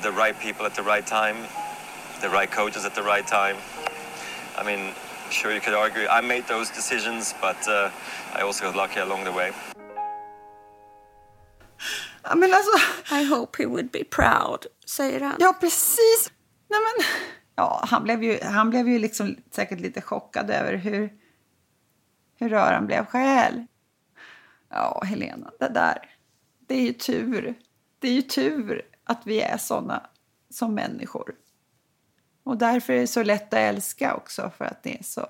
the 0.02 0.10
right 0.10 0.38
people 0.40 0.66
at 0.66 0.74
the 0.74 0.82
right 0.82 1.06
time, 1.06 1.36
the 2.20 2.28
right 2.28 2.50
coaches 2.50 2.84
at 2.84 2.94
the 2.94 3.02
right 3.02 3.26
time. 3.26 3.56
I 4.58 4.64
mean, 4.64 4.92
sure 5.30 5.52
you 5.54 5.60
could 5.60 5.74
argue 5.74 6.06
I 6.08 6.20
made 6.20 6.46
those 6.48 6.68
decisions, 6.70 7.34
but 7.40 7.68
uh, 7.68 7.90
I 8.34 8.42
also 8.42 8.64
got 8.64 8.76
lucky 8.76 9.00
along 9.00 9.24
the 9.24 9.32
way. 9.32 9.52
Ja, 12.24 12.34
men 12.34 12.54
alltså... 12.54 12.70
I 13.10 13.22
hope 13.24 13.56
he 13.62 13.66
would 13.66 13.92
be 13.92 14.04
proud, 14.04 14.66
säger 14.86 15.20
han. 15.20 15.36
Ja, 15.40 15.52
precis. 15.52 16.32
Nej, 16.70 16.80
men, 16.80 17.06
ja, 17.56 17.84
han 17.90 18.04
blev 18.04 18.22
ju, 18.22 18.38
han 18.42 18.70
blev 18.70 18.88
ju 18.88 18.98
liksom 18.98 19.36
säkert 19.50 19.80
lite 19.80 20.00
chockad 20.00 20.50
över 20.50 20.74
hur, 20.74 21.12
hur 22.38 22.48
rör 22.48 22.72
han 22.72 22.86
blev 22.86 23.06
själv. 23.06 23.66
Ja, 24.74 25.02
Helena, 25.04 25.50
det 25.58 25.68
där. 25.68 26.10
Det 26.66 26.74
är 26.74 26.82
ju 26.82 26.92
tur. 26.92 27.54
Det 27.98 28.08
är 28.08 28.12
ju 28.12 28.22
tur 28.22 28.82
att 29.04 29.26
vi 29.26 29.40
är 29.40 29.56
såna 29.56 30.06
som 30.50 30.74
människor. 30.74 31.34
Och 32.42 32.56
därför 32.56 32.92
är 32.92 33.00
det 33.00 33.06
så 33.06 33.22
lätt 33.22 33.54
att 33.54 33.58
älska 33.58 34.14
också, 34.14 34.50
för 34.56 34.64
att 34.64 34.82
det 34.82 34.98
är 34.98 35.02
så... 35.02 35.26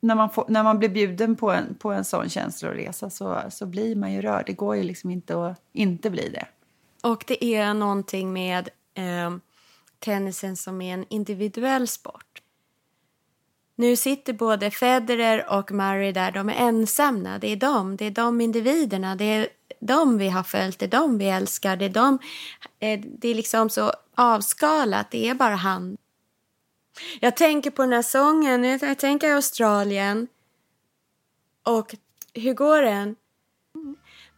När 0.00 0.14
man, 0.14 0.30
får, 0.30 0.44
när 0.48 0.62
man 0.62 0.78
blir 0.78 0.88
bjuden 0.88 1.36
på 1.36 1.50
en, 1.50 1.74
på 1.74 1.92
en 1.92 2.04
sån 2.04 2.28
känsloresa 2.28 3.10
så, 3.10 3.42
så 3.50 3.66
blir 3.66 3.96
man 3.96 4.12
ju 4.12 4.22
rörd. 4.22 4.46
Det 4.46 4.52
går 4.52 4.76
ju 4.76 4.82
liksom 4.82 5.10
inte 5.10 5.46
att 5.46 5.60
inte 5.72 6.10
bli 6.10 6.28
det. 6.28 6.46
Och 7.02 7.24
det 7.26 7.44
är 7.44 7.74
någonting 7.74 8.32
med 8.32 8.68
eh, 8.94 9.36
tennisen 9.98 10.56
som 10.56 10.80
är 10.80 10.94
en 10.94 11.04
individuell 11.08 11.88
sport. 11.88 12.42
Nu 13.80 13.96
sitter 13.96 14.32
både 14.32 14.70
Federer 14.70 15.46
och 15.50 15.72
Murray 15.72 16.12
där, 16.12 16.32
de 16.32 16.48
är 16.48 16.54
ensamma. 16.54 17.38
Det 17.38 17.52
är 17.52 17.56
de, 17.56 17.96
det 17.96 18.04
är 18.04 18.10
de 18.10 18.40
individerna, 18.40 19.14
det 19.14 19.24
är 19.24 19.48
de 19.80 20.18
vi 20.18 20.28
har 20.28 20.42
följt, 20.42 20.78
det 20.78 20.84
är 20.84 21.00
de 21.00 21.18
vi 21.18 21.28
älskar, 21.28 21.76
det 21.76 21.84
är 21.84 21.88
de... 21.88 22.18
Eh, 22.80 23.00
det 23.00 23.28
är 23.28 23.34
liksom 23.34 23.70
så 23.70 23.92
avskalat, 24.14 25.10
det 25.10 25.28
är 25.28 25.34
bara 25.34 25.54
han. 25.54 25.96
Jag 27.20 27.36
tänker 27.36 27.70
på 27.70 27.82
den 27.82 27.92
här 27.92 28.02
sången, 28.02 28.64
jag 28.64 28.98
tänker 28.98 29.34
Australien. 29.34 30.28
Och 31.62 31.94
hur 32.34 32.54
går 32.54 32.82
den? 32.82 33.16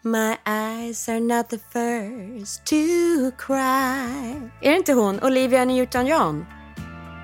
My 0.03 0.37
eyes 0.45 1.09
are 1.09 1.21
not 1.21 1.49
the 1.49 1.59
first 1.59 2.65
to 2.65 2.77
cry. 3.39 4.51
Är 4.61 4.71
det 4.71 4.77
inte 4.77 4.93
hon, 4.93 5.25
Olivia 5.25 5.65
Newton-John? 5.65 6.62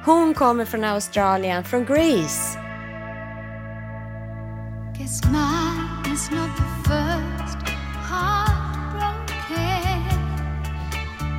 Hon 0.04 0.34
kommer 0.34 0.64
från 0.64 0.84
Australien, 0.84 1.64
från 1.64 1.84
Greece. 1.84 2.58
Guess 4.98 5.24
mine 5.24 6.12
is 6.14 6.30
not 6.30 6.56
the 6.56 6.88
first 6.88 7.58
heartbroken. 8.10 9.14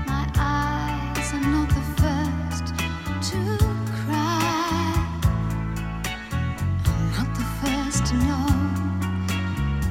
My 0.07 0.25
eyes 0.37 1.33
are 1.33 1.49
not 1.51 1.69
the 1.69 2.01
first 2.01 2.73
to 3.31 3.57
cry. 4.05 4.39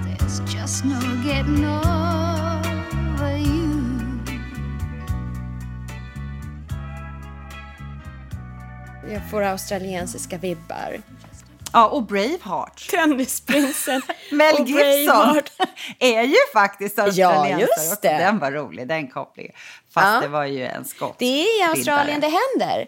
There's 0.05 0.41
just 0.41 0.85
no 0.85 1.01
getting 1.25 1.65
over 1.65 2.08
Jag 9.13 9.31
får 9.31 9.43
australiensiska 9.43 10.39
vibbar. 10.39 11.01
Ja, 11.73 11.87
och 11.89 12.03
Braveheart. 12.03 12.89
Tennisprinsen 12.91 14.03
Mel 14.33 14.55
och 14.55 14.69
Gibson 14.69 15.41
är 15.99 16.23
ju 16.23 16.37
faktiskt 16.53 16.99
australiensare. 16.99 17.61
just 17.61 17.93
också. 17.93 17.99
det. 18.03 18.09
Den 18.09 18.39
var 18.39 18.53
rolig, 18.53 18.89
den 18.89 19.09
kopplingen. 19.09 19.53
Fast 19.95 20.07
Ja. 20.07 20.21
det 20.21 20.29
var 20.29 20.45
ju 20.45 20.65
en 20.67 20.85
skott. 20.85 21.17
Det 21.19 21.25
är 21.43 21.61
i 21.61 21.71
Australien 21.71 22.21
det 22.21 22.27
händer. 22.27 22.87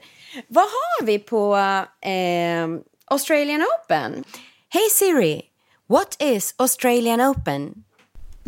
Vad 0.48 0.64
har 0.64 1.04
vi 1.06 1.18
på 1.18 1.56
eh, 2.00 2.68
Australian 3.04 3.62
Open? 3.62 4.24
Hey 4.72 4.88
Siri, 4.92 5.42
what 5.88 6.16
is 6.18 6.54
Australian 6.58 7.20
Open? 7.20 7.84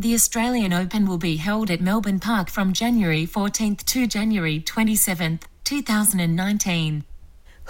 The 0.02 0.12
Australian 0.14 0.72
Open 0.72 1.08
will 1.11 1.18
be 1.18 1.37
held 1.42 1.70
at 1.70 1.80
Melbourne 1.80 2.20
Park 2.20 2.50
from 2.50 2.72
January 2.74 3.26
14th 3.26 3.85
to 3.85 4.18
January 4.18 4.61
27th, 4.61 5.38
2019. 5.64 7.02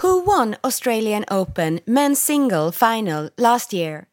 Who 0.03 0.19
won 0.19 0.57
Australian 0.65 1.23
Open 1.31 1.79
men's 1.87 2.19
single 2.19 2.73
final 2.73 3.29
last 3.37 3.71
year? 3.71 4.09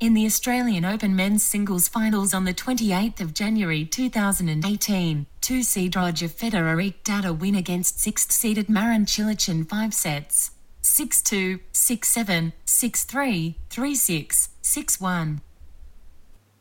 In 0.00 0.12
the 0.12 0.26
Australian 0.26 0.84
Open 0.84 1.16
men's 1.16 1.42
singles 1.42 1.88
finals 1.88 2.34
on 2.34 2.44
the 2.44 2.52
28th 2.52 3.22
of 3.22 3.32
January 3.32 3.86
2018, 3.86 5.24
two-seed 5.40 5.96
Roger 5.96 6.28
Federer 6.28 6.84
eked 6.84 7.08
out 7.08 7.24
a 7.24 7.32
win 7.32 7.54
against 7.54 8.00
sixth-seeded 8.00 8.68
Marin 8.68 9.06
Cilic 9.06 9.48
in 9.48 9.64
five 9.64 9.94
sets. 9.94 10.50
6-2, 10.82 11.60
6-7, 11.72 12.52
6-3, 12.66 13.54
3-6, 13.70 14.48
6-1. 14.62 15.40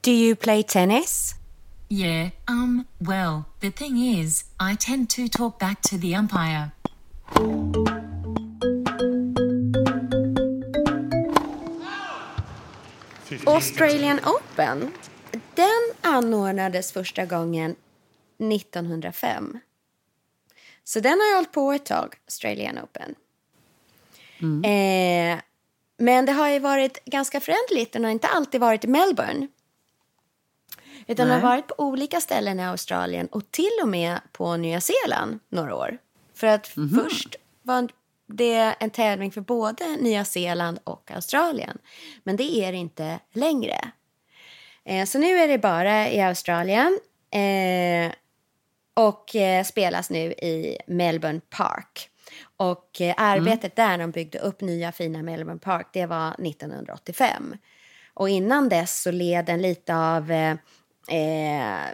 Do 0.01 0.11
you 0.11 0.37
play 0.37 0.63
tennis? 0.63 1.33
Yeah, 1.89 2.29
um, 2.47 2.87
well, 3.01 3.49
the 3.59 3.71
thing 3.71 3.97
is, 3.97 4.45
I 4.57 4.75
tend 4.75 5.09
to 5.09 5.27
talk 5.27 5.59
back 5.59 5.81
to 5.81 5.97
the 5.97 6.15
umpire. 6.15 6.71
Australian 13.45 14.19
Open, 14.19 14.91
den 15.55 15.91
anordnades 16.01 16.91
första 16.91 17.25
gången 17.25 17.75
1905. 18.37 19.59
Så 20.83 20.99
den 20.99 21.19
har 21.19 21.27
ju 21.27 21.35
hållit 21.35 21.51
på 21.51 21.71
ett 21.71 21.85
tag, 21.85 22.15
Australian 22.25 22.79
Open. 22.79 23.15
Eh, 24.63 25.39
men 25.97 26.25
det 26.25 26.31
har 26.31 26.49
ju 26.49 26.59
varit 26.59 27.05
ganska 27.05 27.39
förändligt. 27.39 27.93
Den 27.93 28.03
har 28.03 28.11
inte 28.11 28.27
alltid 28.27 28.61
varit 28.61 28.83
i 28.83 28.87
Melbourne. 28.87 29.47
Utan 31.07 31.27
den 31.27 31.41
har 31.41 31.49
varit 31.49 31.67
på 31.67 31.75
olika 31.77 32.21
ställen 32.21 32.59
i 32.59 32.63
Australien 32.63 33.27
och 33.27 33.51
till 33.51 33.79
och 33.81 33.87
med 33.87 34.19
på 34.31 34.57
Nya 34.57 34.81
Zeeland 34.81 35.39
några 35.49 35.75
år. 35.75 35.97
För 36.33 36.47
att 36.47 36.67
först 36.67 37.35
var 37.61 37.89
det 38.27 38.75
en 38.79 38.89
tävling 38.89 39.31
för 39.31 39.41
både 39.41 39.97
Nya 39.99 40.25
Zeeland 40.25 40.79
och 40.83 41.11
Australien. 41.11 41.77
Men 42.23 42.35
det 42.35 42.55
är 42.55 42.71
det 42.71 42.77
inte 42.77 43.19
längre. 43.33 43.91
Eh, 44.85 45.05
så 45.05 45.19
nu 45.19 45.37
är 45.37 45.47
det 45.47 45.57
bara 45.57 46.09
i 46.09 46.21
Australien. 46.21 46.99
Eh, 47.31 48.11
och 48.93 49.35
eh, 49.35 49.63
spelas 49.63 50.09
nu 50.09 50.31
i 50.31 50.77
Melbourne 50.87 51.41
Park. 51.49 52.09
Och 52.57 53.01
eh, 53.01 53.13
arbetet 53.17 53.75
där 53.75 53.97
de 53.97 54.11
byggde 54.11 54.39
upp 54.39 54.61
nya 54.61 54.91
fina 54.91 55.23
Melbourne 55.23 55.59
Park, 55.59 55.87
det 55.93 56.05
var 56.05 56.47
1985. 56.47 57.57
Och 58.13 58.29
innan 58.29 58.69
dess 58.69 59.01
så 59.01 59.11
led 59.11 59.45
den 59.45 59.61
lite 59.61 59.95
av 59.95 60.31
eh, 60.31 60.55
eh, 61.19 61.89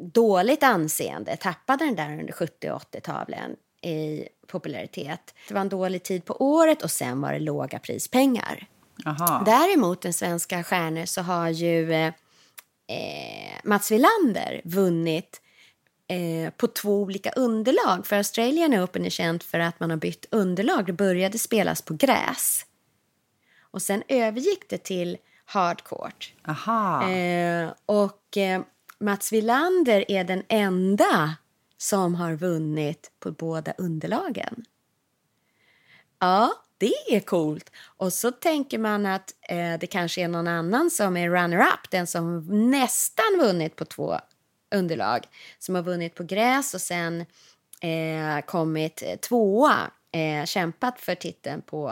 dåligt 0.00 0.62
anseende, 0.62 1.36
tappade 1.36 1.84
den 1.84 1.94
där 1.94 2.20
under 2.20 2.32
70 2.32 2.70
och 2.70 2.82
80-talen 2.82 3.56
i 3.82 4.28
popularitet. 4.46 5.34
Det 5.48 5.54
var 5.54 5.60
en 5.60 5.68
dålig 5.68 6.02
tid 6.02 6.24
på 6.24 6.42
året 6.42 6.82
och 6.82 6.90
sen 6.90 7.20
var 7.20 7.32
det 7.32 7.38
låga 7.38 7.78
prispengar. 7.78 8.66
Aha. 9.06 9.42
Däremot 9.46 10.00
den 10.00 10.12
svenska 10.12 10.64
stjärnor 10.64 11.04
så 11.04 11.22
har 11.22 11.48
ju 11.48 11.92
eh, 11.92 12.06
eh, 12.86 13.54
Mats 13.64 13.90
Wilander 13.90 14.60
vunnit 14.64 15.40
eh, 16.08 16.50
på 16.50 16.66
två 16.66 17.02
olika 17.02 17.30
underlag. 17.30 18.06
För 18.06 18.16
Australian 18.16 18.84
Open 18.84 19.04
är 19.04 19.10
känt 19.10 19.44
för 19.44 19.58
att 19.58 19.80
man 19.80 19.90
har 19.90 19.96
bytt 19.96 20.26
underlag. 20.30 20.86
Det 20.86 20.92
började 20.92 21.38
spelas 21.38 21.82
på 21.82 21.94
gräs. 21.94 22.66
Och 23.70 23.82
sen 23.82 24.02
övergick 24.08 24.68
det 24.68 24.78
till 24.78 25.16
hardcourt. 25.44 26.32
Aha. 26.48 27.10
Eh, 27.10 27.68
och 27.86 28.36
eh, 28.36 28.60
Mats 29.00 29.32
Wilander 29.32 30.04
är 30.08 30.24
den 30.24 30.42
enda 30.48 31.36
som 31.78 32.14
har 32.14 32.34
vunnit 32.34 33.10
på 33.20 33.30
båda 33.32 33.72
underlagen. 33.78 34.64
Ja, 36.18 36.52
det 36.78 36.94
är 37.16 37.20
coolt. 37.20 37.70
Och 37.96 38.12
så 38.12 38.30
tänker 38.32 38.78
man 38.78 39.06
att 39.06 39.34
eh, 39.48 39.78
det 39.80 39.86
kanske 39.86 40.20
är 40.22 40.28
någon 40.28 40.48
annan 40.48 40.90
som 40.90 41.16
är 41.16 41.30
runner-up, 41.30 41.90
den 41.90 42.06
som 42.06 42.46
nästan 42.70 43.38
vunnit 43.40 43.76
på 43.76 43.84
två 43.84 44.18
underlag, 44.74 45.26
som 45.58 45.74
har 45.74 45.82
vunnit 45.82 46.14
på 46.14 46.22
gräs 46.24 46.74
och 46.74 46.80
sen 46.80 47.20
eh, 47.80 48.44
kommit 48.46 49.02
eh, 49.06 49.16
tvåa, 49.16 49.90
eh, 50.12 50.44
kämpat 50.44 51.00
för 51.00 51.14
titeln 51.14 51.62
på 51.62 51.88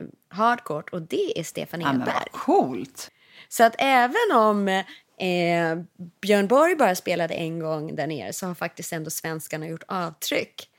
eh, 0.00 0.06
hardcourt 0.28 0.90
och 0.92 1.02
det 1.02 1.38
är 1.40 1.44
Stefan 1.44 1.80
Ja, 1.80 1.92
men 1.92 2.00
Edberg. 2.00 2.14
vad 2.32 2.40
coolt. 2.42 3.10
Så 3.48 3.64
att 3.64 3.74
även 3.78 4.32
om 4.34 4.82
eh, 5.16 5.78
Björn 6.20 6.48
Borg 6.48 6.76
bara 6.76 6.94
spelade 6.94 7.34
en 7.34 7.58
gång 7.58 7.96
där 7.96 8.06
nere 8.06 8.32
så 8.32 8.46
har 8.46 8.54
faktiskt 8.54 8.92
ändå 8.92 9.10
svenskarna 9.10 9.68
gjort 9.68 9.84
avtryck. 9.88 10.70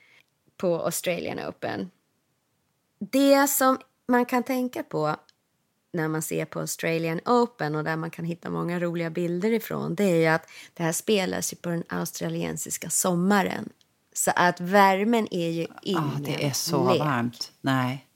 på 0.58 0.76
Australian 0.76 1.40
Open. 1.50 1.92
Det 3.00 3.48
som 3.48 3.78
man 4.08 4.26
kan 4.26 4.44
tänka 4.44 4.84
på 4.84 5.16
när 5.94 6.08
man 6.08 6.22
ser 6.22 6.46
på 6.46 6.60
Australian 6.60 7.20
Open 7.26 7.76
och 7.76 7.84
där 7.84 7.96
man 7.96 8.10
kan 8.10 8.26
hitta 8.26 8.50
många 8.50 8.80
roliga 8.80 9.10
bilder 9.10 9.52
ifrån 9.52 9.96
det 9.96 10.04
är 10.04 10.16
ju 10.16 10.26
att 10.26 10.50
det 10.74 10.84
här 10.84 10.92
spelas 10.92 11.54
ju 11.54 11.58
på 11.58 11.70
den 11.70 11.84
australiensiska 11.90 12.90
sommaren. 12.90 13.70
Så 14.14 14.32
att 14.36 14.60
värmen 14.60 15.28
är 15.32 15.50
ju 15.50 15.68
ingen 15.82 16.04
Ah, 16.04 16.20
det 16.20 16.46
är 16.46 16.52
så 16.52 16.92
lek. 16.92 17.00
varmt. 17.00 17.52
Nej. 17.62 18.07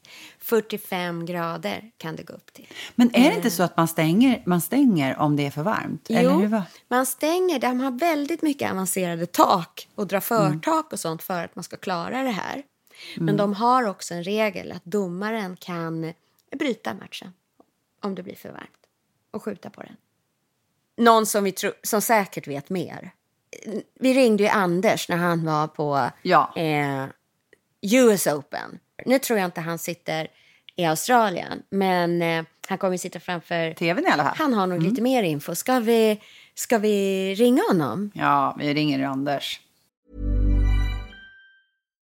45 0.55 1.25
grader 1.25 1.91
kan 1.97 2.15
det 2.15 2.23
gå 2.23 2.33
upp 2.33 2.53
till. 2.53 2.67
Men 2.95 3.15
är 3.15 3.29
det 3.29 3.35
inte 3.35 3.51
så 3.51 3.63
att 3.63 3.77
man 3.77 3.87
stänger, 3.87 4.41
man 4.45 4.61
stänger 4.61 5.17
om 5.19 5.35
det 5.35 5.45
är 5.45 5.51
för 5.51 5.63
varmt? 5.63 6.09
Eller 6.09 6.29
hur 6.35 6.47
Jo, 6.49 6.61
man 6.87 7.05
stänger. 7.05 7.59
De 7.59 7.79
har 7.79 7.91
väldigt 7.91 8.41
mycket 8.41 8.71
avancerade 8.71 9.25
tak 9.25 9.87
och 9.95 10.07
drar 10.07 10.19
förtak 10.19 10.93
och 10.93 10.99
sånt 10.99 11.23
för 11.23 11.43
att 11.45 11.55
man 11.55 11.63
ska 11.63 11.77
klara 11.77 12.23
det 12.23 12.31
här. 12.31 12.63
Men 13.15 13.23
Mm. 13.29 13.37
de 13.37 13.53
har 13.53 13.83
också 13.83 14.13
en 14.13 14.23
regel 14.23 14.71
att 14.71 14.85
domaren 14.85 15.55
kan 15.57 16.13
bryta 16.59 16.93
matchen 16.93 17.33
om 18.01 18.15
det 18.15 18.23
blir 18.23 18.35
för 18.35 18.49
varmt 18.49 18.79
och 19.31 19.43
skjuta 19.43 19.69
på 19.69 19.81
den. 19.81 19.95
Någon 20.97 21.25
som, 21.25 21.43
vi 21.43 21.51
tro, 21.51 21.71
som 21.83 22.01
säkert 22.01 22.47
vet 22.47 22.69
mer. 22.69 23.11
Vi 23.99 24.13
ringde 24.13 24.43
ju 24.43 24.49
Anders 24.49 25.09
när 25.09 25.17
han 25.17 25.45
var 25.45 25.67
på 25.67 26.09
Ja. 26.21 26.53
eh, 26.55 27.05
US 27.81 28.27
Open. 28.27 28.79
Nu 29.05 29.19
tror 29.19 29.39
jag 29.39 29.45
inte 29.47 29.61
han 29.61 29.77
sitter 29.79 30.27
i 30.81 30.85
Australien, 30.85 31.63
men 31.69 32.21
eh, 32.21 32.43
han 32.67 32.77
kommer 32.77 32.97
sitta 32.97 33.19
framför 33.19 33.73
TVn 33.73 34.07
i 34.07 34.11
alla 34.11 34.23
fall. 34.23 34.35
Han 34.37 34.53
har 34.53 34.67
nog 34.67 34.83
lite 34.83 35.01
mer 35.01 35.23
info. 35.23 35.55
Ska 35.55 35.79
vi, 35.79 36.19
ska 36.55 36.77
vi 36.77 37.35
ringa 37.35 37.61
honom? 37.69 38.11
Ja, 38.13 38.55
vi 38.59 38.73
ringer 38.73 39.07
Anders. 39.07 39.59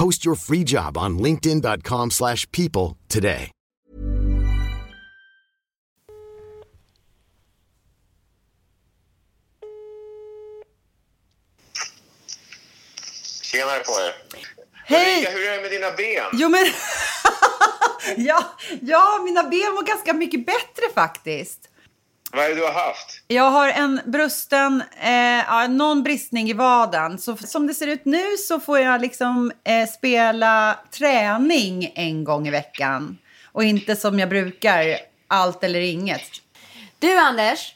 Post 0.00 0.24
your 0.24 0.36
free 0.36 0.64
job 0.64 0.96
on 0.96 1.18
linkedin.com/people 1.18 2.10
slash 2.10 2.50
people 2.52 2.96
today. 3.08 3.50
Tjenare 13.42 13.80
på 13.84 13.92
er. 13.92 14.14
Hej! 14.84 15.16
Ulrika, 15.16 15.32
hur 15.32 15.48
är 15.48 15.56
det 15.56 15.62
med 15.62 15.70
dina 15.70 15.90
ben? 15.90 16.30
Jo, 16.32 16.48
men... 16.48 16.66
ja, 18.26 18.56
ja, 18.82 19.20
mina 19.24 19.42
ben 19.42 19.74
mår 19.74 19.82
ganska 19.82 20.12
mycket 20.12 20.46
bättre 20.46 20.84
faktiskt. 20.94 21.69
Vad 22.32 22.44
är 22.44 22.48
det 22.48 22.54
du 22.54 22.62
har 22.62 22.72
haft? 22.72 23.22
Jag 23.26 23.50
har 23.50 23.68
en 23.68 24.00
brusten, 24.04 24.82
eh, 25.00 25.12
ja, 25.12 25.66
någon 25.66 26.02
bristning 26.02 26.50
i 26.50 26.52
vaden. 26.52 27.18
Så 27.18 27.36
som 27.36 27.66
det 27.66 27.74
ser 27.74 27.86
ut 27.86 28.04
nu 28.04 28.36
så 28.36 28.60
får 28.60 28.78
jag 28.78 29.00
liksom 29.00 29.52
eh, 29.64 29.88
spela 29.88 30.78
träning 30.90 31.92
en 31.94 32.24
gång 32.24 32.48
i 32.48 32.50
veckan. 32.50 33.18
Och 33.52 33.64
inte 33.64 33.96
som 33.96 34.18
jag 34.18 34.28
brukar, 34.28 34.96
allt 35.28 35.64
eller 35.64 35.80
inget. 35.80 36.30
Du 36.98 37.18
Anders, 37.18 37.74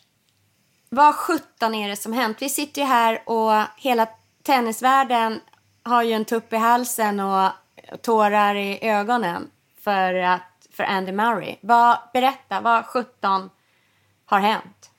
vad 0.88 1.14
sjutton 1.14 1.74
är 1.74 1.88
det 1.88 1.96
som 1.96 2.12
hänt? 2.12 2.36
Vi 2.40 2.48
sitter 2.48 2.80
ju 2.80 2.86
här 2.86 3.22
och 3.24 3.62
hela 3.76 4.08
tennisvärlden 4.42 5.40
har 5.82 6.02
ju 6.02 6.12
en 6.12 6.24
tupp 6.24 6.52
i 6.52 6.56
halsen 6.56 7.20
och 7.20 7.50
tårar 8.02 8.54
i 8.54 8.78
ögonen 8.82 9.50
för, 9.80 10.14
att, 10.14 10.66
för 10.76 10.84
Andy 10.84 11.12
Murray. 11.12 11.56
Vad, 11.60 11.98
berätta, 12.12 12.60
vad 12.60 12.84
sjutton 12.84 13.50
har 14.26 14.40
hänt? 14.40 14.90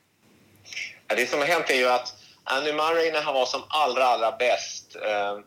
Ja, 1.08 1.14
det 1.14 1.30
som 1.30 1.38
har 1.38 1.46
hänt 1.46 1.70
är 1.70 1.74
ju 1.74 1.88
att 1.88 2.14
Andy 2.44 2.72
Murray 2.72 3.12
när 3.12 3.22
han 3.22 3.34
var 3.34 3.46
som 3.46 3.62
allra, 3.68 4.04
allra 4.04 4.32
bäst 4.32 4.96
eh, 4.96 5.38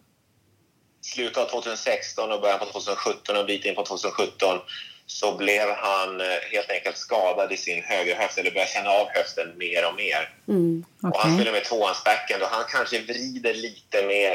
slutet 1.02 1.38
av 1.38 1.46
2016 1.46 2.32
och 2.32 2.42
början 2.42 2.60
på 2.60 2.66
2017 2.66 3.36
och 3.36 3.42
en 3.42 3.48
bit 3.48 3.66
in 3.66 3.76
på 3.76 3.86
2017 3.86 4.60
så 5.06 5.38
blev 5.38 5.70
han 5.70 6.22
eh, 6.22 6.28
helt 6.52 6.70
enkelt 6.70 6.98
skadad 6.98 7.52
i 7.52 7.58
sin 7.58 7.84
högerhöft 7.84 8.38
eller 8.38 8.52
började 8.52 8.72
känna 8.72 8.90
av 8.90 9.08
höften 9.10 9.58
mer 9.58 9.88
och 9.88 9.96
mer. 9.96 10.34
Mm. 10.48 10.86
Och 11.04 11.20
han 11.20 11.36
spelar 11.36 11.52
med 11.52 11.64
tvåhandsbacken 11.64 12.42
och 12.42 12.48
han 12.48 12.64
kanske 12.70 13.00
vrider 13.02 13.54
lite 13.54 14.06
mer 14.06 14.34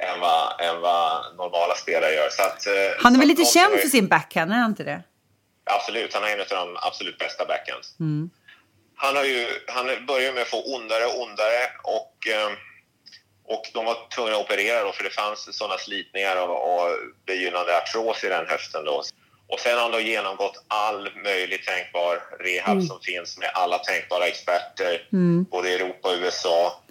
än 0.00 0.20
vad, 0.20 0.60
än 0.60 0.80
vad 0.80 1.36
normala 1.36 1.74
spelare 1.74 2.14
gör. 2.14 2.28
Så 2.30 2.42
att, 2.42 2.66
eh, 2.66 2.72
Han 2.98 3.12
är 3.12 3.16
så 3.16 3.20
väl 3.20 3.28
lite 3.28 3.44
känd 3.44 3.80
för 3.80 3.88
sin 3.88 4.08
backhand, 4.08 4.52
är 4.52 4.56
han 4.56 4.70
inte 4.70 4.84
det? 4.84 5.02
Absolut, 5.64 6.14
han 6.14 6.24
är 6.24 6.28
en 6.28 6.40
av 6.40 6.46
de 6.48 6.76
absolut 6.76 7.18
bästa 7.18 7.44
backhands. 7.44 7.94
Mm. 8.00 8.30
Han, 9.02 9.16
har 9.16 9.24
ju, 9.24 9.46
han 9.68 10.06
började 10.06 10.32
med 10.34 10.42
att 10.42 10.48
få 10.48 10.74
ondare 10.74 11.04
och 11.06 11.20
ondare 11.22 11.70
och, 11.82 12.28
eh, 12.28 12.50
och 13.44 13.62
de 13.74 13.84
var 13.84 14.08
tvungna 14.14 14.36
att 14.36 14.42
operera 14.44 14.84
då 14.84 14.92
för 14.92 15.04
det 15.04 15.10
fanns 15.10 15.56
sådana 15.58 15.78
slitningar 15.78 16.36
och, 16.36 16.74
och 16.74 16.90
begynnande 17.26 17.76
artros 17.76 18.24
i 18.24 18.28
den 18.28 18.46
höften. 18.46 18.84
Då. 18.84 19.02
Och 19.48 19.60
sen 19.60 19.74
har 19.74 19.82
han 19.82 19.90
då 19.90 20.00
genomgått 20.00 20.64
all 20.68 21.10
möjlig 21.24 21.64
tänkbar 21.66 22.22
rehab 22.40 22.72
Mm. 22.76 22.86
som 22.86 23.00
finns 23.00 23.38
med 23.38 23.50
alla 23.54 23.78
tänkbara 23.78 24.26
experter, 24.26 25.08
Mm. 25.12 25.44
både 25.44 25.70
i 25.70 25.74
Europa 25.74 26.08
och 26.08 26.16
USA. 26.18 26.82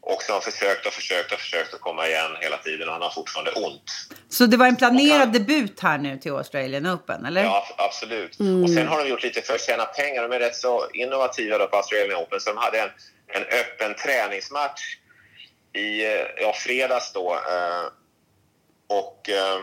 Och 0.00 0.22
så 0.22 0.32
har 0.32 0.40
han 0.40 0.52
försökt 0.52 0.86
och 0.86 0.92
försökt 0.92 1.32
och 1.32 1.38
försökt 1.38 1.74
att 1.74 1.80
komma 1.80 2.08
igen 2.08 2.36
hela 2.40 2.56
tiden 2.58 2.88
och 2.88 2.92
han 2.92 3.02
har 3.02 3.10
fortfarande 3.10 3.52
ont. 3.52 3.90
Så 4.30 4.46
det 4.46 4.56
var 4.56 4.66
en 4.66 4.76
planerad 4.76 5.32
debut 5.32 5.80
här 5.80 5.98
nu 5.98 6.18
till 6.18 6.32
Australian 6.32 6.86
Open, 6.86 7.24
eller? 7.24 7.44
Ja, 7.44 7.66
absolut. 7.76 8.40
Mm. 8.40 8.64
Och 8.64 8.70
sen 8.70 8.86
har 8.86 9.04
de 9.04 9.08
gjort 9.08 9.22
lite 9.22 9.42
för 9.42 9.54
att 9.54 9.60
tjäna 9.60 9.84
pengar. 9.84 10.22
De 10.22 10.32
är 10.32 10.38
rätt 10.38 10.56
så 10.56 10.86
innovativa 10.94 11.58
då 11.58 11.66
på 11.66 11.76
Australian 11.76 12.22
Open. 12.22 12.40
Så 12.40 12.50
de 12.50 12.56
hade 12.56 12.80
en, 12.80 12.90
en 13.26 13.42
öppen 13.42 13.94
träningsmatch 13.94 14.80
i 15.72 16.06
eh, 16.06 16.20
ja, 16.36 16.52
fredags 16.52 17.12
då. 17.12 17.34
Eh, 17.34 17.86
och 18.88 19.28
eh, 19.28 19.60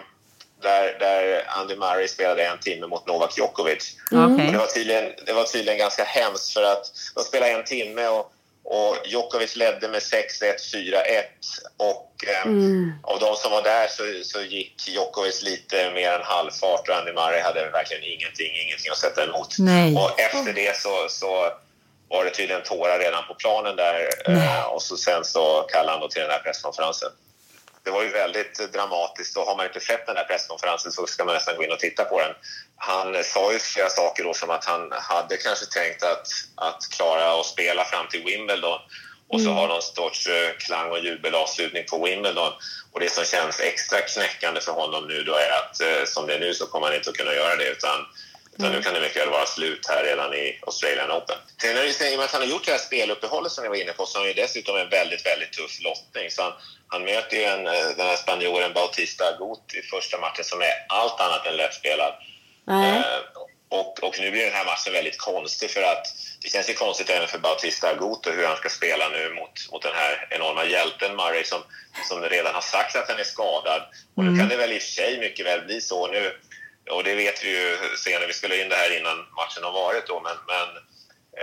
där, 0.62 1.00
där 1.00 1.44
Andy 1.48 1.76
Murray 1.76 2.08
spelade 2.08 2.46
en 2.46 2.60
timme 2.60 2.88
mot 2.88 3.08
Novak 3.08 3.38
Djokovic. 3.38 3.98
Mm. 4.12 4.34
Och 4.34 4.40
det, 4.52 4.58
var 4.58 4.66
tydligen, 4.66 5.12
det 5.26 5.34
var 5.34 5.44
tydligen 5.44 5.80
ganska 5.80 6.04
hemskt 6.04 6.54
för 6.54 6.64
att 6.64 6.86
de 7.16 7.24
spelade 7.24 7.52
en 7.52 7.64
timme 7.64 8.08
och, 8.08 8.32
och 8.70 8.98
Djokovic 9.06 9.56
ledde 9.56 9.88
med 9.88 10.02
6-1, 10.02 10.22
4-1. 10.74 11.24
Och 11.78 12.14
eh, 12.28 12.46
Mm. 12.46 12.94
av 13.04 13.20
de 13.20 13.36
som 13.36 13.52
var 13.52 13.62
där 13.64 13.88
så, 13.88 14.04
så 14.24 14.42
gick 14.42 14.88
Djokovic 14.88 15.42
lite 15.42 15.92
mer 15.92 16.12
än 16.12 16.22
halvfart 16.24 16.90
och 16.90 16.96
Andy 16.96 17.12
Murray 17.14 17.42
hade 17.42 17.70
verkligen 17.70 18.04
ingenting, 18.04 18.52
ingenting 18.66 18.92
att 18.92 18.98
sätta 18.98 19.24
emot. 19.24 19.56
Nej. 19.60 19.96
Och 19.96 20.20
efter 20.20 20.54
det 20.54 20.78
så, 20.78 21.08
så 21.10 21.52
var 22.10 22.26
det 22.26 22.30
tydligen 22.32 22.64
tårar 22.64 23.00
redan 23.00 23.24
på 23.28 23.34
planen 23.34 23.76
där 23.76 24.10
eh, 24.26 24.64
och 24.64 24.82
så 24.82 24.98
sen 24.98 25.26
så 25.26 25.62
kallade 25.72 25.92
han 25.92 26.02
då 26.02 26.08
till 26.08 26.22
den 26.22 26.32
här 26.32 26.40
presskonferensen. 26.40 27.10
Det 27.88 27.92
var 27.92 28.04
ju 28.04 28.10
väldigt 28.10 28.74
dramatiskt 28.74 29.38
och 29.38 29.44
har 29.44 29.56
man 29.56 29.66
inte 29.66 29.80
sett 29.80 30.06
den 30.06 30.16
där 30.16 30.24
presskonferensen 30.24 30.92
så 30.92 31.08
ska 31.08 31.26
man 31.26 31.34
nästan 31.34 31.56
gå 31.56 31.64
in 31.64 31.72
och 31.72 31.80
titta 31.80 32.06
på 32.06 32.20
den. 32.22 32.34
Han 32.78 33.24
sa 33.24 33.54
ju 33.54 33.60
flera 33.60 33.90
saker 33.90 34.24
då 34.24 34.34
som 34.34 34.50
att 34.50 34.66
han 34.66 34.92
hade 34.92 35.38
kanske 35.38 35.66
tänkt 35.66 36.04
att, 36.04 36.28
att 36.56 36.90
klara 36.96 37.40
att 37.40 37.46
spela 37.46 37.84
fram 37.86 38.08
till 38.08 38.24
Wimbledon 38.24 38.80
och 39.30 39.42
så 39.42 39.50
Mm. 39.50 39.58
har 39.58 39.68
någon 39.68 39.82
sorts 39.82 40.28
eh, 40.28 40.50
klang 40.58 40.92
och 40.92 41.00
jubelavslutning 41.00 41.84
på 41.90 42.06
Wimbledon. 42.06 42.54
Och 42.92 43.00
det 43.00 43.10
som 43.10 43.26
känns 43.26 43.60
extra 43.60 44.02
knäckande 44.02 44.62
för 44.62 44.72
honom 44.72 45.08
nu 45.08 45.24
då 45.24 45.34
är 45.34 45.52
att 45.60 45.82
eh, 45.82 46.06
som 46.06 46.28
det 46.28 46.34
är 46.34 46.40
nu 46.40 46.54
så 46.54 46.66
kommer 46.68 46.88
han 46.88 46.96
inte 46.96 47.10
att 47.10 47.18
kunna 47.18 47.34
göra 47.34 47.56
det 47.56 47.70
utan, 47.70 48.06
utan 48.58 48.72
nu 48.72 48.82
kan 48.82 48.94
det 48.94 49.00
mycket 49.02 49.22
väl 49.22 49.30
vara 49.30 49.46
slut 49.46 49.88
här 49.90 50.04
redan 50.04 50.34
i 50.34 50.60
Australian 50.66 51.12
Open. 51.12 51.36
Sen 51.62 51.78
är 51.78 51.82
det 52.00 52.12
i 52.12 52.16
och 52.16 52.18
med 52.18 52.26
att 52.26 52.32
han 52.32 52.42
har 52.42 52.48
gjort 52.48 52.66
det 52.66 52.72
här 52.72 52.78
speluppehållet 52.80 53.52
som 53.52 53.64
jag 53.64 53.72
var 53.72 53.78
inne 53.78 53.94
på 53.94 54.06
så 54.06 54.18
har 54.18 54.26
han 54.26 54.28
ju 54.28 54.42
dessutom 54.42 54.76
en 54.78 54.90
väldigt, 54.90 55.26
väldigt 55.26 55.54
tuff 55.54 55.82
lottning. 55.82 56.32
Så 56.32 56.42
han, 56.42 56.54
han 56.88 57.04
möter 57.04 57.38
ju 57.38 57.44
en, 57.44 57.68
eh, 57.68 57.88
den 57.98 58.08
här 58.08 58.16
spanjoren 58.16 58.74
Bautista 58.74 59.24
Agut 59.26 59.74
i 59.74 59.82
första 59.82 60.18
matchen 60.18 60.44
som 60.44 60.62
är 60.62 60.74
allt 60.90 61.22
annat 61.22 61.46
än 61.46 61.56
lättspelad. 61.58 62.14
Nej. 62.68 62.98
Eh, 62.98 63.20
och, 63.70 64.04
och 64.04 64.20
nu 64.20 64.32
blir 64.32 64.44
den 64.44 64.54
här 64.54 64.66
matchen 64.66 64.94
väldigt 64.94 65.18
konstig 65.18 65.70
för 65.72 65.82
att 65.82 66.06
det 66.42 66.50
känns 66.50 66.70
ju 66.70 66.74
konstigt 66.74 67.10
även 67.10 67.28
för 67.28 67.38
Bautista 67.40 67.90
Aguto 67.90 68.32
hur 68.32 68.46
han 68.48 68.58
ska 68.58 68.70
spela 68.70 69.10
nu 69.10 69.30
mot, 69.30 69.72
mot 69.72 69.82
den 69.82 69.96
här 69.96 70.28
enorma 70.30 70.66
hjälten 70.66 71.16
Murray 71.16 71.44
som, 71.44 71.62
som 72.10 72.22
redan 72.22 72.54
har 72.56 72.62
sagt 72.62 72.96
att 72.96 73.10
han 73.10 73.20
är 73.20 73.24
skadad. 73.24 73.82
Och 74.16 74.24
nu 74.24 74.30
Mm. 74.30 74.40
kan 74.40 74.50
det 74.50 74.58
väl 74.58 74.72
i 74.74 74.78
och 74.78 74.82
för 74.82 74.90
sig 74.90 75.20
mycket 75.20 75.46
väl 75.46 75.62
bli 75.62 75.82
så 75.82 76.08
nu. 76.08 76.40
Och 76.90 77.04
det 77.04 77.16
vet 77.16 77.44
vi 77.44 77.50
ju 77.50 77.78
senare, 77.98 78.28
vi 78.28 78.34
spelar 78.34 78.62
in 78.62 78.70
det 78.70 78.76
här 78.76 79.00
innan 79.00 79.18
matchen 79.18 79.64
har 79.64 79.72
varit 79.72 80.08
då, 80.08 80.22
men, 80.28 80.38
men 80.48 80.68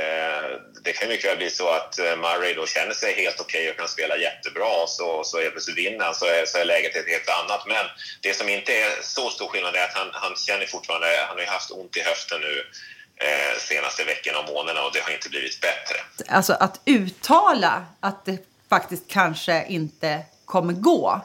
eh, 0.01 0.61
det 0.85 0.93
kan 0.93 1.09
mycket 1.09 1.31
väl 1.31 1.37
bli 1.37 1.51
så 1.51 1.69
att 1.69 1.99
eh, 1.99 2.17
Murray 2.17 2.55
då 2.55 2.67
känner 2.67 2.95
sig 2.95 3.15
helt 3.15 3.41
okej 3.41 3.71
och 3.71 3.77
kan 3.77 3.89
spela 3.89 4.17
jättebra 4.17 4.83
och 4.83 4.89
så, 4.89 5.25
så 5.25 5.41
helt 5.41 5.53
plötsligt 5.53 5.79
vinner 5.79 6.05
han 6.05 6.15
så 6.15 6.27
är, 6.27 6.47
så 6.47 6.59
är 6.59 6.65
läget 6.65 6.97
ett 6.97 7.09
helt 7.09 7.29
annat. 7.29 7.67
Men 7.67 7.87
det 8.21 8.35
som 8.35 8.49
inte 8.49 8.73
är 8.73 9.03
så 9.03 9.31
stor 9.31 9.49
skillnad 9.49 9.75
är 9.75 9.85
att 9.85 9.95
han, 9.95 10.11
han 10.13 10.37
känner 10.37 10.67
fortfarande, 10.67 11.07
han 11.29 11.37
har 11.37 11.45
ju 11.45 11.51
haft 11.51 11.71
ont 11.71 11.97
i 11.97 12.01
höften 12.01 12.41
nu 12.41 12.67
eh, 13.17 13.59
senaste 13.59 14.05
veckorna 14.05 14.39
och 14.39 14.49
månaderna 14.55 14.87
och 14.87 14.93
det 14.93 15.01
har 15.01 15.11
inte 15.11 15.29
blivit 15.29 15.61
bättre. 15.61 15.97
Alltså 16.29 16.53
att 16.53 16.81
uttala 16.85 17.87
att 18.01 18.25
det 18.25 18.39
faktiskt 18.69 19.05
kanske 19.09 19.67
inte 19.69 20.25
kommer 20.45 20.73
gå 20.73 21.25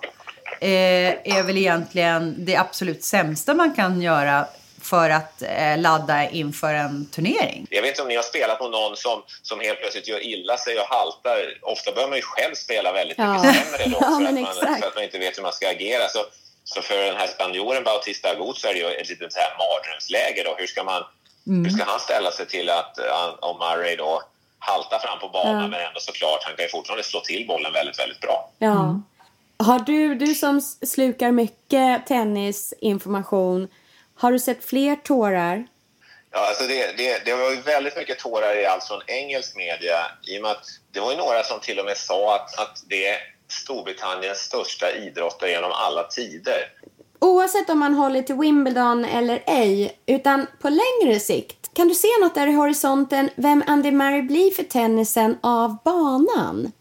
eh, 0.61 1.37
är 1.37 1.43
väl 1.43 1.57
egentligen 1.57 2.35
det 2.45 2.55
absolut 2.55 3.03
sämsta 3.03 3.53
man 3.53 3.75
kan 3.75 4.01
göra 4.01 4.45
för 4.81 5.09
att 5.09 5.41
eh, 5.41 5.77
ladda 5.77 6.29
inför 6.29 6.73
en 6.73 7.05
turnering. 7.05 7.67
Jag 7.69 7.81
vet 7.81 7.89
inte 7.89 8.01
om 8.01 8.07
ni 8.07 8.15
har 8.15 8.23
spelat 8.23 8.61
mot 8.61 8.71
någon 8.71 8.97
som, 8.97 9.23
som 9.41 9.59
helt 9.59 9.79
plötsligt 9.79 10.07
gör 10.07 10.19
illa 10.25 10.57
sig 10.57 10.79
och 10.79 10.85
haltar. 10.85 11.37
Ofta 11.61 11.91
bör 11.91 12.07
man 12.07 12.15
ju 12.15 12.21
själv 12.21 12.53
spela 12.55 12.93
väldigt 12.93 13.17
Ja. 13.17 13.33
mycket 13.33 13.55
sämre 13.55 13.83
då 13.85 13.97
Ja, 14.01 14.07
för, 14.07 14.19
men 14.23 14.27
att 14.27 14.33
man, 14.41 14.51
exakt. 14.51 14.81
för 14.81 14.87
att 14.87 14.95
man 14.95 15.03
inte 15.03 15.19
vet 15.19 15.37
hur 15.37 15.43
man 15.43 15.53
ska 15.53 15.69
agera. 15.69 16.07
Så, 16.09 16.19
så 16.63 16.81
för 16.81 16.97
den 16.97 17.15
här 17.15 17.27
spanjoren 17.27 17.83
Bautista 17.83 18.29
Agut 18.29 18.57
så 18.57 18.67
är 18.67 18.73
det 18.73 18.79
ju 18.79 18.85
ett 18.87 19.09
litet 19.09 19.33
så 19.33 19.39
här 19.39 19.51
mardrömsläge 19.61 20.43
då. 20.45 20.55
Hur 20.57 20.67
ska, 20.67 20.83
man, 20.83 21.03
Mm. 21.47 21.65
hur 21.65 21.71
ska 21.71 21.83
han 21.91 21.99
ställa 21.99 22.31
sig 22.31 22.45
till 22.47 22.69
att 22.69 22.97
eh, 22.99 23.33
om 23.39 23.57
Murray 23.57 23.95
då 23.95 24.23
haltar 24.59 24.99
fram 24.99 25.19
på 25.19 25.29
banan 25.29 25.61
Ja. 25.61 25.67
men 25.67 25.79
ändå 25.87 25.99
såklart, 25.99 26.43
han 26.43 26.55
kan 26.55 26.65
ju 26.65 26.69
fortfarande 26.69 27.03
slå 27.03 27.19
till 27.19 27.47
bollen 27.47 27.73
väldigt, 27.73 27.99
väldigt 27.99 28.19
bra. 28.19 28.49
Ja. 28.57 29.01
Har 29.63 29.79
du, 29.79 30.15
du 30.15 30.35
som 30.35 30.61
slukar 30.61 31.31
mycket 31.31 32.07
tennisinformation, 32.07 33.67
har 34.15 34.31
du 34.31 34.39
sett 34.39 34.63
fler 34.63 34.95
tårar? 34.95 35.67
Ja, 36.31 36.47
alltså 36.47 36.63
det, 36.63 36.97
det, 36.97 37.25
det 37.25 37.35
var 37.35 37.51
ju 37.51 37.61
väldigt 37.61 37.97
mycket 37.97 38.19
tårar 38.19 38.55
i 38.55 38.65
allt 38.65 38.83
från 38.83 39.01
engelsk 39.07 39.55
media 39.55 39.97
i 40.27 40.37
och 40.37 40.41
med 40.41 40.51
att 40.51 40.65
det 40.91 40.99
var 40.99 41.11
ju 41.11 41.17
några 41.17 41.43
som 41.43 41.59
till 41.59 41.79
och 41.79 41.85
med 41.85 41.97
sa 41.97 42.35
att, 42.35 42.59
att 42.59 42.83
det 42.87 43.07
är 43.07 43.17
Storbritanniens 43.47 44.37
största 44.37 44.91
idrottare 44.91 45.51
genom 45.51 45.71
alla 45.71 46.03
tider. 46.03 46.71
Oavsett 47.19 47.69
om 47.69 47.79
man 47.79 47.93
håller 47.93 48.21
till 48.21 48.35
Wimbledon 48.35 49.05
eller 49.05 49.43
ej, 49.47 49.99
utan 50.05 50.47
på 50.61 50.69
längre 50.69 51.19
sikt, 51.19 51.73
kan 51.73 51.87
du 51.87 51.95
se 51.95 52.07
något 52.21 52.35
där 52.35 52.47
i 52.47 52.53
horisonten 52.53 53.29
vem 53.35 53.63
Andy 53.67 53.91
Murray 53.91 54.21
blir 54.21 54.51
för 54.51 54.63
tennisen 54.63 55.37
av 55.41 55.77
banan? 55.85 56.71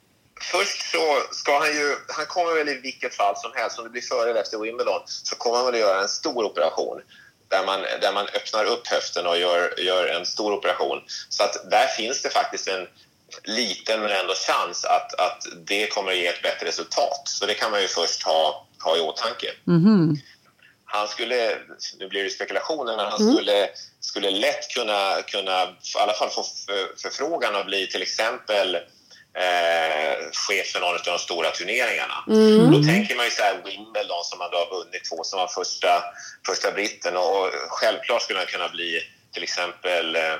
Först 0.40 0.90
så 0.90 1.22
ska 1.32 1.58
han 1.58 1.68
ju, 1.68 1.96
han 2.08 2.26
kommer 2.26 2.54
väl 2.54 2.68
i 2.68 2.74
vilket 2.74 3.14
fall 3.14 3.36
som 3.36 3.52
helst, 3.54 3.78
om 3.78 3.84
det 3.84 3.90
blir 3.90 4.02
före 4.02 4.30
eller 4.30 4.40
efter 4.40 4.58
Wimbledon, 4.58 5.00
så 5.06 5.36
kommer 5.36 5.56
han 5.56 5.66
väl 5.66 5.74
att 5.74 5.80
göra 5.80 6.00
en 6.00 6.08
stor 6.08 6.44
operation 6.44 7.00
där 7.48 7.66
man, 7.66 7.80
där 8.00 8.12
man 8.12 8.26
öppnar 8.26 8.64
upp 8.64 8.86
höften 8.86 9.26
och 9.26 9.38
gör, 9.38 9.80
gör 9.80 10.06
en 10.06 10.26
stor 10.26 10.52
operation. 10.52 11.02
Så 11.28 11.44
att 11.44 11.70
där 11.70 11.86
finns 11.86 12.22
det 12.22 12.30
faktiskt 12.30 12.68
en 12.68 12.88
liten 13.44 14.00
men 14.00 14.10
ändå 14.10 14.34
chans 14.34 14.84
att, 14.84 15.14
att 15.14 15.42
det 15.66 15.86
kommer 15.86 16.12
att 16.12 16.18
ge 16.18 16.26
ett 16.26 16.42
bättre 16.42 16.66
resultat. 16.66 17.22
Så 17.24 17.46
det 17.46 17.54
kan 17.54 17.70
man 17.70 17.82
ju 17.82 17.88
först 17.88 18.22
ha, 18.22 18.66
ha 18.82 18.96
i 18.96 19.00
åtanke. 19.00 19.52
Han 20.84 21.08
skulle, 21.08 21.58
nu 21.98 22.08
blir 22.08 22.24
det 22.24 22.30
spekulationer, 22.30 22.96
men 22.96 23.06
han 23.06 23.22
Mm. 23.22 23.34
skulle, 23.34 23.68
skulle 24.00 24.30
lätt 24.30 24.68
kunna, 24.74 25.22
kunna 25.22 25.62
i 25.64 25.98
alla 25.98 26.12
fall 26.12 26.30
få 26.30 26.42
för, 26.42 26.96
förfrågan 27.02 27.56
att 27.56 27.66
bli 27.66 27.86
till 27.86 28.02
exempel 28.02 28.78
eh, 29.44 30.14
chef 30.32 30.66
för 30.72 30.80
någon 30.80 30.94
av 30.94 31.00
de 31.04 31.18
stora 31.18 31.50
turneringarna. 31.50 32.18
Mm. 32.28 32.72
Då 32.72 32.82
tänker 32.82 33.16
man 33.16 33.24
ju 33.24 33.30
så 33.30 33.42
här 33.42 33.56
Wimbledon 33.64 34.24
som 34.24 34.40
han 34.40 34.50
då 34.50 34.56
har 34.56 34.70
vunnit 34.78 35.04
två 35.10 35.24
som 35.24 35.38
var 35.38 35.48
första, 35.48 35.92
första 36.46 36.72
britten 36.72 37.16
och, 37.16 37.40
och 37.44 37.72
självklart 37.80 38.22
skulle 38.22 38.38
han 38.38 38.46
kunna 38.54 38.68
bli 38.68 39.00
till 39.34 39.42
exempel 39.42 40.16
eh, 40.16 40.36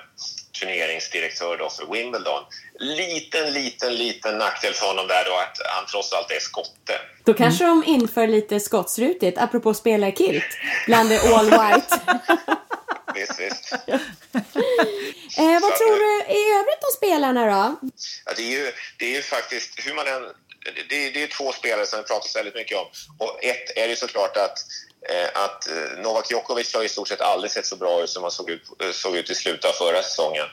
turneringsdirektör 0.61 1.57
då 1.57 1.69
för 1.71 1.93
Wimbledon. 1.93 2.43
Liten, 2.81 3.53
liten, 3.53 3.95
liten 3.95 4.39
nackdel 4.39 4.75
för 4.75 4.87
honom 4.87 5.07
där 5.09 5.25
då 5.25 5.35
att 5.35 5.57
han 5.77 5.87
trots 5.87 6.13
allt 6.13 6.31
är 6.31 6.41
skotte. 6.41 6.95
Då 7.25 7.35
kanske 7.35 7.65
de 7.65 7.85
inför 7.87 8.27
lite 8.27 8.61
skottsrutigt, 8.61 9.39
apropå 9.39 9.75
spela 9.75 10.09
i 10.09 10.13
kilt, 10.13 10.45
bland 10.87 11.09
det 11.09 11.21
all 11.35 11.51
white. 11.51 12.01
Visst, 13.14 13.40
visst. 13.40 13.73
eh, 15.38 15.61
vad 15.62 15.77
tror 15.77 15.99
du 15.99 16.33
i 16.35 16.51
övrigt 16.59 16.85
om 16.85 16.92
spelarna 16.97 17.47
då? 17.47 17.88
Ja, 18.25 18.33
det, 18.37 18.42
är 18.42 18.51
ju, 18.51 18.73
det 18.99 19.05
är 19.07 19.11
ju 19.11 19.23
faktiskt, 19.23 19.87
hur 19.87 19.94
man 19.94 20.09
än, 20.09 20.23
det, 20.88 21.11
det 21.11 21.23
är- 21.23 21.27
två 21.27 21.53
spelare 21.53 21.87
som 21.87 21.99
det 21.99 22.09
pratas 22.09 22.37
väldigt 22.37 22.55
mycket 22.55 22.79
om. 22.79 22.87
Och 23.18 23.44
ett 23.44 23.77
är 23.77 23.88
ju 23.88 23.97
såklart 23.97 24.37
att, 24.37 24.59
eh, 25.11 25.42
att 25.44 25.68
eh, 25.68 25.75
Novak 26.03 26.31
Djokovic 26.31 26.75
har 26.75 26.83
i 26.85 26.88
stort 26.88 27.09
sett 27.09 27.21
aldrig 27.21 27.51
sett 27.51 27.66
så 27.66 27.77
bra 27.77 28.03
ut 28.03 28.11
som 28.11 28.23
han 28.23 28.33
såg 28.33 28.51
ut, 28.51 28.62
såg 28.92 29.16
ut 29.16 29.31
i 29.31 29.35
slutet 29.35 29.64
av 29.64 29.73
förra 29.73 30.03
säsongen. 30.03 30.47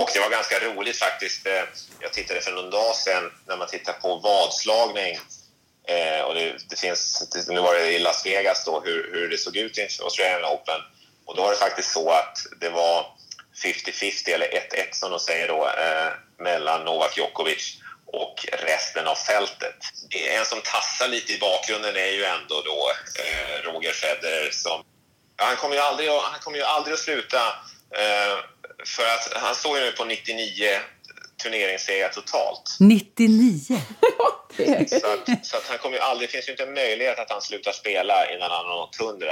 Och 0.00 0.10
det 0.14 0.20
var 0.20 0.30
ganska 0.30 0.58
roligt 0.60 0.96
faktiskt. 0.96 1.46
eh, 1.46 1.62
Jag 2.00 2.12
tittade 2.12 2.40
för 2.40 2.52
någon 2.52 2.70
dag 2.70 2.94
sedan 2.96 3.32
när 3.48 3.56
man 3.56 3.68
tittar 3.68 3.92
på 3.92 4.16
vadslagning. 4.16 5.18
Eh, 5.88 6.20
och 6.20 6.34
det, 6.34 6.56
det 6.70 6.76
finns, 6.80 7.22
nu 7.48 7.60
var 7.60 7.74
det 7.74 7.92
i 7.92 7.98
Las 7.98 8.26
Vegas 8.26 8.64
då, 8.64 8.80
hur, 8.84 9.10
hur 9.12 9.28
det 9.28 9.38
såg 9.38 9.56
ut 9.56 9.78
i 9.78 9.88
Australian 10.02 10.44
Open. 10.44 10.80
Och 11.26 11.36
då 11.36 11.42
var 11.42 11.50
det 11.50 11.56
faktiskt 11.56 11.92
så 11.92 12.10
att 12.10 12.38
det 12.60 12.68
var 12.68 13.06
50-50 13.64 14.28
eller 14.34 14.46
1-1 14.46 14.58
som 14.92 15.10
de 15.10 15.20
säger 15.20 15.48
då 15.48 15.68
eh, 15.68 16.12
mellan 16.38 16.84
Novak 16.84 17.16
Djokovic 17.16 17.74
och 18.06 18.46
resten 18.52 19.06
av 19.06 19.14
fältet. 19.14 19.76
En 20.10 20.44
som 20.44 20.60
tassar 20.60 21.08
lite 21.08 21.32
i 21.32 21.38
bakgrunden 21.38 21.96
är 21.96 22.06
ju 22.12 22.24
ändå 22.24 22.62
då 22.64 22.92
eh, 23.22 23.62
Roger 23.72 23.92
Federer 23.92 24.50
som 24.52 24.84
Ja, 25.38 25.44
han 25.44 25.56
kommer 25.56 25.74
ju 25.76 25.80
aldrig, 25.82 26.08
att- 26.08 26.22
han 26.22 26.40
kommer 26.40 26.58
ju 26.58 26.64
aldrig 26.64 26.94
att 26.94 27.00
sluta 27.00 27.46
eh, 27.96 28.38
för 28.86 29.02
att 29.04 29.32
han 29.42 29.54
står 29.54 29.78
ju 29.78 29.84
nu 29.84 29.92
på 29.92 30.04
99 30.04 30.80
turneringssegrar 31.46 32.08
totalt. 32.08 32.76
99. 32.80 33.60
Så 34.88 34.96
att, 34.96 35.46
så 35.46 35.56
att 35.56 35.66
han 35.68 35.78
kommer 35.78 35.96
ju 35.96 36.02
aldrig, 36.02 36.28
det 36.28 36.32
finns 36.32 36.48
ju 36.48 36.52
inte 36.52 36.62
en 36.62 36.74
möjlighet 36.74 37.18
att 37.18 37.30
han 37.30 37.42
slutar 37.42 37.72
spela 37.72 38.30
innan 38.32 38.50
han 38.50 38.66
har 38.66 38.76
nått 38.76 39.00
100. 39.00 39.26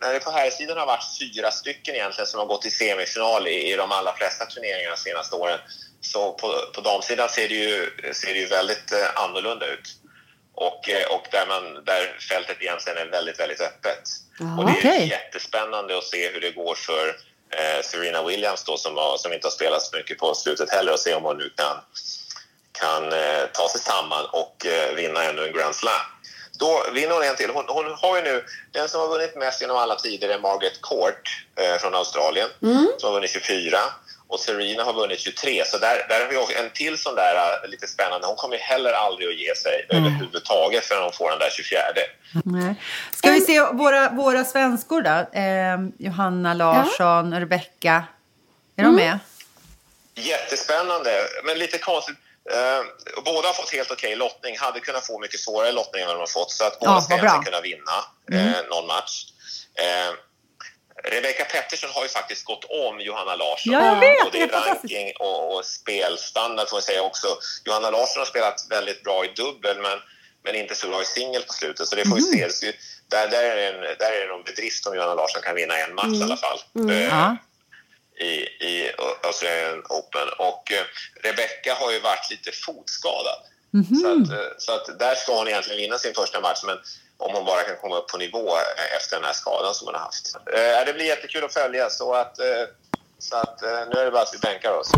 När 0.00 0.12
det 0.12 0.20
på 0.20 0.30
här 0.30 0.50
sidan 0.50 0.78
har 0.78 0.86
varit 0.86 1.04
fyra 1.20 1.50
stycken 1.50 1.94
egentligen 1.94 2.26
som 2.26 2.40
har 2.40 2.46
gått 2.46 2.66
i 2.66 2.70
semifinal 2.70 3.48
i, 3.48 3.72
i 3.72 3.76
de 3.76 3.92
allra 3.92 4.12
flesta 4.12 4.46
turneringarna 4.46 4.94
de 4.94 5.00
senaste 5.00 5.36
åren. 5.36 5.58
Så 6.00 6.32
på, 6.32 6.48
på 6.74 6.80
damsidan 6.80 7.28
ser 7.28 7.48
det 7.48 7.54
ju, 7.54 7.90
ser 8.12 8.32
det 8.34 8.38
ju 8.38 8.46
väldigt 8.46 8.92
eh, 8.92 9.22
annorlunda 9.24 9.66
ut. 9.66 9.88
Och, 10.54 10.88
eh, 10.88 11.06
och 11.14 11.26
där, 11.30 11.46
man, 11.46 11.84
där 11.84 12.18
fältet 12.30 12.56
egentligen 12.60 12.98
är 12.98 13.06
väldigt, 13.06 13.40
väldigt 13.40 13.60
öppet. 13.60 14.02
Jaha. 14.38 14.58
och 14.58 14.64
det 14.66 14.72
är 14.72 14.78
Okej. 14.78 15.08
jättespännande 15.08 15.98
att 15.98 16.04
se 16.04 16.28
hur 16.32 16.40
det 16.40 16.50
går 16.50 16.74
för 16.74 17.16
eh, 17.50 17.82
Serena 17.84 18.22
Williams 18.22 18.64
då, 18.64 18.76
som, 18.76 18.96
har, 18.96 19.16
som 19.16 19.32
inte 19.32 19.46
har 19.46 19.52
spelat 19.52 19.82
så 19.82 19.96
mycket 19.96 20.18
på 20.18 20.34
slutet 20.34 20.70
heller 20.70 20.92
och 20.92 21.00
se 21.00 21.14
om 21.14 21.22
hon 21.24 21.38
nu 21.38 21.52
kan, 21.56 21.76
kan 22.72 23.12
eh, 23.12 23.44
ta 23.52 23.68
sig 23.68 23.80
samman 23.80 24.24
och 24.32 24.66
eh, 24.66 24.94
vinna 24.94 25.22
ännu 25.24 25.46
en 25.46 25.52
Grand 25.52 25.74
Slam. 25.74 26.00
Då 26.58 26.84
vinner 26.92 27.14
hon 27.14 27.22
en 27.22 27.36
till. 27.36 27.50
Hon, 27.50 27.64
hon 27.68 27.84
har 28.02 28.16
ju 28.16 28.22
nu, 28.22 28.44
den 28.72 28.88
som 28.88 29.00
har 29.00 29.08
vunnit 29.08 29.36
mest 29.36 29.60
genom 29.60 29.76
alla 29.76 29.94
tider 29.96 30.28
är 30.28 30.38
Margaret 30.38 30.80
Court 30.82 31.44
eh, 31.56 31.78
från 31.80 31.94
Australien 31.94 32.48
Mm. 32.62 32.86
som 32.98 33.06
har 33.08 33.14
vunnit 33.14 33.30
24 33.30 33.78
och 34.28 34.40
Serena 34.40 34.84
har 34.84 34.92
vunnit 34.92 35.20
23. 35.20 35.64
Så 35.66 35.78
där, 35.78 36.06
där 36.08 36.20
har 36.20 36.46
vi 36.48 36.54
en 36.54 36.70
till 36.70 36.98
sån 36.98 37.14
där 37.14 37.34
eh, 37.64 37.70
lite 37.70 37.86
spännande. 37.86 38.26
Hon 38.26 38.36
kommer 38.36 38.56
ju 38.56 38.62
heller 38.62 38.92
aldrig 38.92 39.28
att 39.28 39.34
ge 39.40 39.54
sig 39.54 39.86
Mm. 39.90 40.04
överhuvudtaget 40.04 40.84
förrän 40.84 41.02
hon 41.02 41.12
får 41.12 41.30
den 41.30 41.38
där 41.38 41.50
24. 41.50 41.80
Nej. 42.44 42.74
Ska 43.12 43.30
vi 43.30 43.40
se 43.40 43.60
våra, 43.60 44.10
våra 44.10 44.44
svenskor 44.44 45.02
då? 45.02 45.38
Eh, 45.40 46.06
Johanna 46.08 46.54
Larsson, 46.54 47.34
Rebecka. 47.40 48.04
Är 48.76 48.82
de 48.84 48.94
med? 48.94 49.18
Jättespännande, 50.14 51.10
men 51.44 51.58
lite 51.58 51.78
konstigt. 51.78 52.16
Eh, 52.52 53.22
båda 53.24 53.48
har 53.48 53.52
fått 53.54 53.72
helt 53.72 53.90
okej 53.90 54.16
lottning. 54.16 54.58
Hade 54.58 54.80
kunnat 54.80 55.06
få 55.06 55.18
mycket 55.18 55.40
svårare 55.40 55.72
lottning 55.72 56.02
än 56.02 56.06
vad 56.08 56.16
de 56.16 56.20
har 56.20 56.26
fått. 56.26 56.50
Så 56.50 56.64
att 56.64 56.80
båda 56.80 56.92
Ja, 56.92 57.00
ska 57.00 57.14
egentligen 57.14 57.44
kunna 57.44 57.60
vinna 57.60 57.96
eh, 58.32 58.56
någon 58.70 58.86
match. 58.86 59.24
Eh, 59.74 60.14
Rebecca 61.10 61.44
Pettersson 61.44 61.90
har 61.90 62.02
ju 62.02 62.08
faktiskt 62.08 62.44
gått 62.44 62.64
om 62.64 63.00
Johanna 63.00 63.36
Larsson. 63.36 63.72
Ja, 63.72 63.86
jag 63.86 64.00
vet. 64.00 64.24
Både 64.24 64.38
i 64.38 64.46
ranking 64.46 65.12
och, 65.18 65.56
och 65.56 65.64
spelstandard 65.64 66.68
får 66.68 66.76
man 66.76 66.82
säga 66.82 67.02
också. 67.02 67.38
Johanna 67.64 67.90
Larsson 67.90 68.20
har 68.20 68.26
spelat 68.26 68.66
väldigt 68.70 69.02
bra 69.04 69.24
i 69.24 69.28
dubbel 69.28 69.76
men, 69.82 69.98
men 70.44 70.54
inte 70.54 70.74
så 70.74 70.88
bra 70.88 71.02
i 71.02 71.04
singel 71.04 71.42
på 71.42 71.52
slutet. 71.52 71.88
Så 71.88 71.96
det 71.96 72.04
får 72.08 72.16
vi 72.16 72.40
Mhm. 72.42 72.50
se. 72.50 72.72
Där, 73.08 73.28
där, 73.28 73.42
är 73.42 73.72
en, 73.72 73.80
där 73.80 74.12
är 74.12 74.20
det 74.20 74.26
någon 74.32 74.42
bedrift 74.44 74.86
om 74.86 74.94
Johanna 74.96 75.14
Larsson 75.14 75.42
kan 75.42 75.54
vinna 75.54 75.78
en 75.78 75.94
match 75.94 76.20
i 76.20 76.22
alla 76.22 76.36
fall. 76.36 76.58
Eh, 76.90 77.04
Ja. 77.04 77.36
i, 78.20 78.32
i 78.66 78.92
Australian 79.22 79.82
Open. 79.88 80.28
Och 80.38 80.72
eh, 80.72 80.84
Rebecca 81.22 81.74
har 81.74 81.92
ju 81.92 82.00
varit 82.00 82.30
lite 82.30 82.52
fotskadad. 82.52 83.38
Så, 84.02 84.08
att, 84.12 84.30
eh, 84.40 84.48
så 84.58 84.72
att 84.72 84.98
där 84.98 85.14
ska 85.14 85.36
hon 85.38 85.48
egentligen 85.48 85.80
vinna 85.80 85.98
sin 85.98 86.14
första 86.14 86.40
match. 86.40 86.60
Men 86.64 86.78
om 87.18 87.34
hon 87.34 87.44
bara 87.44 87.62
kan 87.62 87.76
komma 87.76 87.96
upp 87.96 88.08
på 88.08 88.18
nivå 88.18 88.48
eh, 88.48 88.96
efter 88.96 89.16
den 89.16 89.24
här 89.24 89.32
skadan 89.32 89.74
som 89.74 89.86
hon 89.86 89.94
har 89.94 90.02
haft. 90.02 90.36
Eh, 90.36 90.86
det 90.86 90.92
blir 90.92 91.04
jättekul 91.04 91.44
att 91.44 91.54
följa 91.54 91.90
så 91.90 92.14
att, 92.14 92.38
eh, 92.38 92.46
så 93.18 93.36
att 93.36 93.60
nu 93.62 94.00
är 94.00 94.04
det 94.04 94.10
bara 94.10 94.22
att 94.22 94.34
vi 94.34 94.38
bänkar 94.38 94.72
oss. 94.72 94.90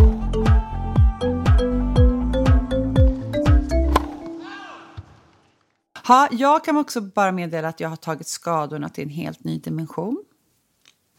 Ha, 6.07 6.29
jag 6.31 6.65
kan 6.65 6.77
också 6.77 7.01
bara 7.01 7.33
meddela 7.33 7.69
att 7.69 7.81
jag 7.81 7.89
har 7.89 7.97
tagit 7.97 8.29
skadorna 8.29 8.89
till 8.89 9.05
en 9.05 9.11
helt 9.11 9.45
ny 9.45 9.59
dimension. 9.59 10.25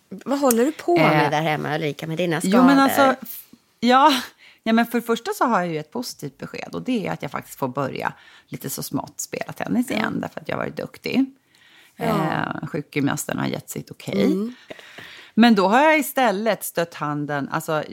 Vad 0.09 0.39
håller 0.39 0.65
du 0.65 0.71
på 0.71 0.97
med 0.97 1.25
Eh, 1.25 1.29
där 1.29 1.41
hemma 1.41 1.75
Ulrika 1.75 2.07
med 2.07 2.17
dina 2.17 2.41
skador? 2.41 2.57
Jo, 2.57 2.63
men 2.63 2.79
alltså, 2.79 3.15
ja, 3.79 4.13
ja, 4.69 4.73
men 4.73 4.85
för 4.85 4.99
det 4.99 5.05
första 5.05 5.31
så 5.33 5.45
har 5.45 5.59
jag 5.59 5.73
ju 5.73 5.79
ett 5.79 5.91
positivt 5.91 6.37
besked 6.37 6.75
och 6.75 6.81
det 6.81 7.07
är 7.07 7.11
att 7.11 7.21
jag 7.21 7.31
faktiskt 7.31 7.59
får 7.59 7.67
börja 7.67 8.13
lite 8.47 8.69
så 8.69 8.83
smått 8.83 9.19
spela 9.19 9.53
tennis 9.53 9.91
igen 9.91 10.21
därför 10.21 10.41
att 10.41 10.47
jag 10.49 10.55
har 10.55 10.63
varit 10.63 10.77
duktig. 10.77 11.25
Ja. 11.95 12.05
Eh, 12.05 12.67
sjukgymnasten 12.67 13.37
har 13.37 13.47
gett 13.47 13.69
sitt 13.69 13.91
okej. 13.91 14.25
Mm. 14.25 14.53
Men 15.33 15.55
då 15.55 15.67
har 15.67 15.81
jag 15.81 15.99
istället 15.99 16.63
stött 16.63 16.93
handen, 16.93 17.49
alltså 17.51 17.83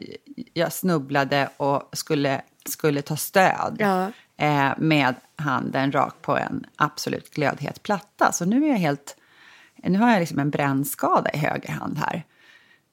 jag 0.53 0.73
snubblade 0.73 1.49
och 1.57 1.89
skulle, 1.93 2.43
skulle 2.65 3.03
ta 3.03 3.17
stöd 3.17 3.77
Ja. 3.79 4.11
eh, 4.37 4.73
med 4.79 5.15
handen 5.37 5.93
rakt 5.93 6.23
på 6.23 6.37
en 6.37 6.67
absolut 6.77 7.35
glödhet 7.35 7.83
platta. 7.83 8.33
Så 8.33 8.45
nu 8.45 8.65
är 8.65 8.69
jag 8.69 8.79
helt, 8.79 9.17
nu 9.77 9.99
har 9.99 10.11
jag 10.11 10.21
liksom 10.21 10.39
en 10.39 10.51
brännskada 10.51 11.31
i 11.31 11.37
höger 11.39 11.71
hand 11.71 11.99
här. 11.99 12.25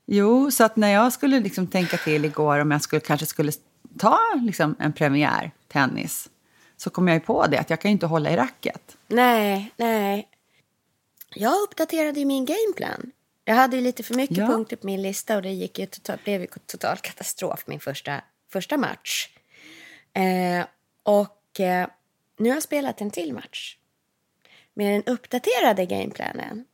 Jo, 0.06 0.52
så 0.52 0.64
att 0.64 0.76
när 0.76 0.90
jag 0.90 1.14
skulle 1.14 1.40
liksom 1.40 1.68
tänka 1.68 1.98
till 1.98 2.26
igår 2.26 2.60
om 2.60 2.72
jag 2.72 2.82
skulle, 2.82 3.00
kanske 3.00 3.26
skulle 3.26 3.52
ta 4.00 4.20
liksom 4.42 4.76
en 4.80 4.94
premiär 4.94 5.52
tennis 5.68 6.30
så 6.78 6.90
kom 6.90 7.08
jag 7.08 7.16
ju 7.16 7.20
på 7.22 7.48
det 7.48 7.60
att 7.60 7.70
jag 7.70 7.82
kan 7.82 7.90
ju 7.92 7.94
inte 7.94 8.06
hålla 8.06 8.32
i 8.32 8.36
racket. 8.36 8.98
Nej, 9.08 9.72
nej. 9.78 10.30
Jag 11.36 11.62
uppdaterade 11.62 12.20
ju 12.20 12.26
min 12.26 12.46
gameplan. 12.46 13.12
Jag 13.46 13.56
hade 13.56 13.76
ju 13.76 13.82
lite 13.82 14.04
för 14.04 14.14
mycket 14.16 14.38
Ja. 14.38 14.48
punkter 14.48 14.76
på 14.76 14.86
min 14.86 15.02
lista 15.02 15.36
och 15.36 15.42
det 15.42 15.52
gick 15.52 15.80
ju 15.80 15.86
total, 15.86 16.18
blev 16.24 16.42
ju 16.42 16.48
total 16.66 16.98
katastrof 16.98 17.64
min 17.68 17.80
första, 17.80 18.22
första 18.52 18.78
match. 18.78 19.30
Eh, 20.14 20.66
och 21.04 21.60
eh, 21.60 21.88
nu 22.38 22.50
har 22.50 22.56
jag 22.56 22.64
spelat 22.64 23.02
en 23.02 23.12
till 23.12 23.34
match 23.34 23.78
med 24.74 24.94
den 24.94 25.14
uppdaterade 25.14 25.86
gameplanen. 25.86 26.66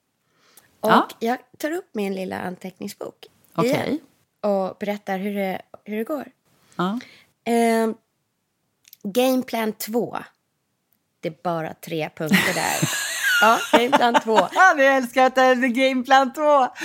Och 0.80 0.90
Ja. 0.90 1.08
jag 1.20 1.38
tar 1.58 1.72
upp 1.72 1.90
min 1.92 2.16
lilla 2.16 2.40
anteckningsbok 2.40 3.26
Okej. 3.56 3.70
igen 3.72 4.00
och 4.42 4.78
berättar 4.80 5.18
hur 5.20 5.36
det, 5.36 5.62
hur 5.84 5.98
det 5.98 6.04
går. 6.04 6.32
Ja. 6.80 7.00
Eh, 7.52 7.90
gameplan 9.04 9.74
2. 9.74 10.18
Det 11.20 11.28
är 11.30 11.36
bara 11.44 11.74
tre 11.74 12.10
punkter 12.16 12.54
där. 12.54 12.90
ja, 13.42 13.60
gameplan 13.72 14.22
2. 14.24 14.48
Vi 14.78 14.86
älskar 14.86 15.26
att 15.26 15.36
det 15.36 15.42
är 15.42 15.56
gameplan 15.56 16.34
2. 16.34 16.68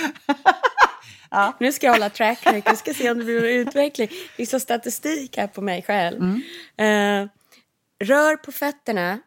Nu 1.59 1.71
ska 1.71 1.87
jag 1.87 1.93
hålla 1.93 2.09
track 2.09 2.45
nu. 2.45 2.61
Jag 2.65 2.77
ska 2.77 2.93
se 2.93 3.11
om 3.11 3.17
det 3.19 3.25
blir 3.25 3.41
någon 3.41 3.49
utveckling. 3.67 4.09
Liksom 4.37 4.59
statistik 4.59 5.37
här 5.37 5.47
på 5.47 5.61
mig 5.61 5.81
själv. 5.83 6.21
Eh, 6.77 7.27
rör 7.99 8.35
på 8.35 8.51
fötterna, 8.51 9.19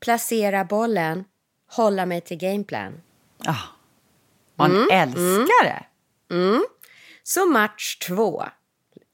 placera 0.00 0.64
bollen, 0.64 1.24
hålla 1.70 2.06
mig 2.06 2.20
till 2.20 2.36
gameplan. 2.36 3.00
Ja. 3.38 3.56
Man 4.56 4.70
Mm, 4.70 4.88
älskar 4.92 5.64
det. 5.64 5.84
Mm. 6.34 6.64
Så 7.22 7.46
match 7.46 7.96
två. 7.96 8.44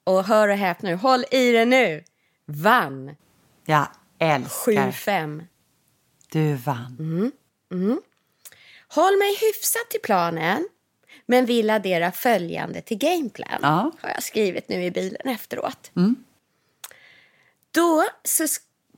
Och 0.05 0.25
hör 0.25 0.49
och 0.49 0.57
häpna 0.57 0.89
nu, 0.89 0.97
håll 0.97 1.25
i 1.31 1.53
det 1.53 1.65
nu. 1.65 2.05
Vann. 2.47 3.17
Jag 3.65 3.87
älskar 4.19 4.73
7-5. 4.73 5.47
Du 6.33 6.55
vann. 6.55 6.97
Mm. 6.99 7.33
Mm. 7.73 8.01
Håll 8.89 9.19
mig 9.19 9.37
hyfsat 9.41 9.91
till 9.91 10.01
planen, 10.01 10.69
men 11.27 11.47
vill 11.47 11.71
addera 11.71 12.13
följande 12.13 12.81
till 12.81 12.99
gameplan. 12.99 13.59
Ja. 13.63 13.93
Har 14.01 14.11
jag 14.11 14.23
skrivit 14.23 14.69
nu 14.69 14.85
i 14.85 14.91
bilen 14.91 15.29
efteråt. 15.29 15.91
Mm. 15.97 16.25
Då 17.71 18.05
så 18.25 18.47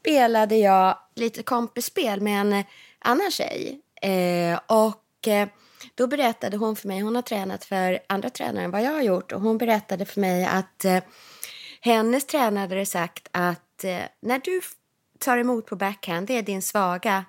spelade 0.00 0.56
jag 0.56 0.98
lite 1.14 1.42
kompisspel 1.42 2.20
med 2.20 2.40
en 2.40 2.64
annan 2.98 3.30
tjej. 3.30 3.80
Eh, 4.02 4.60
och 4.66 5.28
eh, 5.28 5.48
då 5.94 6.06
berättade 6.06 6.56
hon 6.56 6.76
för 6.76 6.88
mig, 6.88 7.00
hon 7.00 7.14
har 7.14 7.22
tränat 7.22 7.64
för 7.64 8.00
andra 8.06 8.30
tränare 8.30 8.64
än 8.64 8.70
vad 8.70 8.82
jag 8.82 8.92
har 8.92 9.02
gjort. 9.02 9.32
Och 9.32 9.40
hon 9.40 9.58
berättade 9.58 10.04
för 10.04 10.20
mig 10.20 10.44
att 10.44 10.84
eh, 10.84 11.02
hennes 11.80 12.26
tränare 12.26 12.60
hade 12.60 12.86
sagt 12.86 13.28
att 13.30 13.84
eh, 13.84 14.02
när 14.20 14.38
du 14.38 14.60
tar 15.18 15.38
emot 15.38 15.66
på 15.66 15.76
backhand, 15.76 16.26
det 16.26 16.38
är 16.38 16.42
din 16.42 16.62
svaga, 16.62 17.24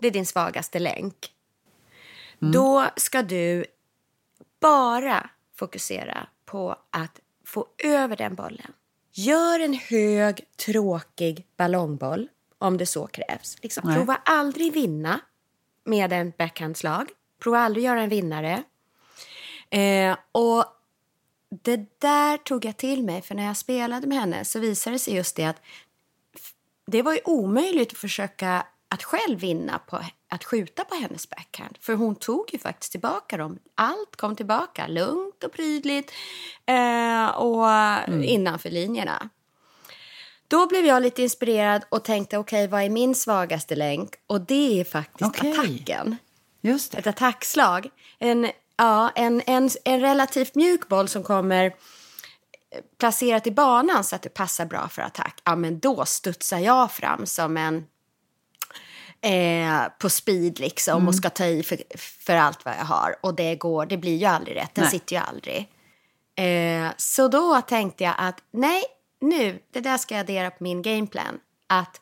det 0.00 0.06
är 0.06 0.10
din 0.10 0.26
svagaste 0.26 0.78
länk. 0.78 1.34
Då 2.38 2.86
ska 2.96 3.22
du 3.22 3.64
bara 4.60 5.30
fokusera 5.56 6.26
på 6.44 6.76
att 6.90 7.20
få 7.46 7.66
över 7.78 8.16
den 8.16 8.34
bollen. 8.34 8.72
Gör 9.12 9.60
en 9.60 9.74
hög, 9.74 10.40
tråkig 10.56 11.46
ballongboll 11.56 12.28
om 12.58 12.76
det 12.76 12.86
så 12.86 13.06
krävs. 13.06 13.56
Liksom, 13.62 13.94
prova 13.94 14.20
aldrig 14.24 14.72
vinna 14.72 15.20
med 15.84 16.12
en 16.12 16.32
backhandslag. 16.38 17.10
Prova 17.40 17.58
aldrig 17.58 17.84
göra 17.84 18.02
en 18.02 18.08
vinnare. 18.08 18.62
Eh, 19.70 20.16
och 20.32 20.64
det 21.64 22.00
där 22.00 22.36
tog 22.36 22.64
jag 22.64 22.76
till 22.76 23.02
mig, 23.02 23.22
för 23.22 23.34
när 23.34 23.46
jag 23.46 23.56
spelade 23.56 24.06
med 24.06 24.18
henne 24.18 24.44
så 24.44 24.58
visade 24.58 24.94
det 24.94 24.98
sig 24.98 25.14
just 25.14 25.36
det 25.36 25.44
att 25.44 25.62
det 26.86 27.02
var 27.02 27.12
ju 27.12 27.20
omöjligt 27.24 27.92
att 27.92 27.98
försöka 27.98 28.66
att 28.88 29.04
själv 29.04 29.38
vinna 29.38 29.78
på 29.78 30.00
att 30.28 30.44
skjuta 30.44 30.84
på 30.84 30.94
hennes 30.94 31.30
backhand. 31.30 31.78
För 31.80 31.94
hon 31.94 32.14
tog 32.14 32.44
ju 32.52 32.58
faktiskt 32.58 32.92
tillbaka 32.92 33.36
dem. 33.36 33.58
Allt 33.74 34.16
kom 34.16 34.36
tillbaka 34.36 34.86
lugnt 34.86 35.44
och 35.44 35.52
prydligt 35.52 36.12
eh, 36.66 37.26
och 37.26 37.66
innanför 38.24 38.70
linjerna. 38.70 39.28
Då 40.48 40.66
blev 40.66 40.86
jag 40.86 41.02
lite 41.02 41.22
inspirerad 41.22 41.84
och 41.88 42.04
tänkte 42.04 42.38
okej, 42.38 42.68
vad 42.68 42.82
är 42.82 42.90
min 42.90 43.14
svagaste 43.14 43.76
länk? 43.76 44.14
Och 44.26 44.40
det 44.40 44.80
är 44.80 44.84
faktiskt 44.84 45.30
Okej. 45.30 45.52
attacken. 45.52 46.16
Just 46.60 46.92
det. 46.92 46.98
Ett 46.98 47.06
attackslag. 47.06 47.90
En, 48.18 48.50
ja, 48.76 49.10
en, 49.14 49.42
en, 49.46 49.70
en 49.84 50.00
relativt 50.00 50.54
mjuk 50.54 50.88
boll 50.88 51.08
som 51.08 51.22
kommer 51.22 51.64
eh, 51.64 51.72
placerat 52.98 53.46
i 53.46 53.50
banan 53.50 54.04
så 54.04 54.16
att 54.16 54.22
det 54.22 54.28
passar 54.34 54.66
bra 54.66 54.88
för 54.88 55.02
attack. 55.02 55.40
Ja, 55.44 55.56
men 55.56 55.78
då 55.78 56.04
studsar 56.04 56.58
jag 56.58 56.92
fram 56.92 57.26
som 57.26 57.56
en 57.56 57.86
eh, 59.22 59.82
på 59.98 60.10
speed 60.10 60.58
liksom 60.60 60.96
Mm. 60.96 61.08
och 61.08 61.14
ska 61.14 61.30
ta 61.30 61.44
i 61.44 61.62
för, 61.62 61.78
för 61.98 62.36
allt 62.36 62.64
vad 62.64 62.74
jag 62.74 62.84
har. 62.84 63.16
Och 63.20 63.34
det 63.34 63.56
går, 63.56 63.86
det 63.86 63.96
blir 63.96 64.16
ju 64.16 64.26
aldrig 64.26 64.56
rätt, 64.56 64.74
den 64.74 64.82
Nej. 64.82 64.90
sitter 64.90 65.16
ju 65.16 65.22
aldrig. 65.22 65.68
Eh, 66.36 66.92
så 66.96 67.28
då 67.28 67.60
tänkte 67.60 68.04
jag 68.04 68.14
att 68.18 68.42
nej, 68.50 68.82
nu, 69.20 69.62
det 69.72 69.80
där 69.80 69.98
ska 69.98 70.14
jag 70.14 70.20
addera 70.20 70.50
på 70.50 70.62
min 70.64 70.82
gameplan. 70.82 71.40
Att 71.66 72.00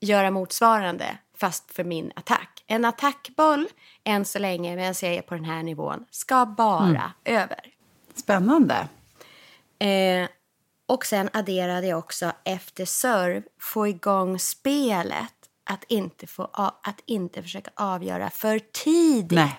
göra 0.00 0.30
motsvarande 0.30 1.18
fast 1.38 1.74
för 1.74 1.84
min 1.84 2.12
attack. 2.16 2.51
En 2.66 2.84
attackboll, 2.84 3.68
än 4.04 4.24
så 4.24 4.38
länge 4.38 4.76
medan 4.76 4.94
jag 5.02 5.12
är 5.12 5.22
på 5.22 5.34
den 5.34 5.44
här 5.44 5.62
nivån, 5.62 6.04
ska 6.10 6.46
bara 6.46 6.84
Mm. 6.88 7.10
över. 7.42 7.60
Spännande. 8.14 8.88
Eh, 9.78 10.28
och 10.86 11.06
sen 11.06 11.30
adderade 11.32 11.86
jag 11.86 11.98
också 11.98 12.32
efter 12.44 12.84
serve, 12.84 13.42
få 13.60 13.88
igång 13.88 14.38
spelet. 14.38 15.34
Att 15.70 15.84
inte, 15.88 16.26
få, 16.26 16.50
att 16.82 17.00
inte 17.06 17.42
försöka 17.42 17.70
avgöra 17.74 18.30
för 18.30 18.58
tidigt. 18.58 19.32
Nej. 19.32 19.58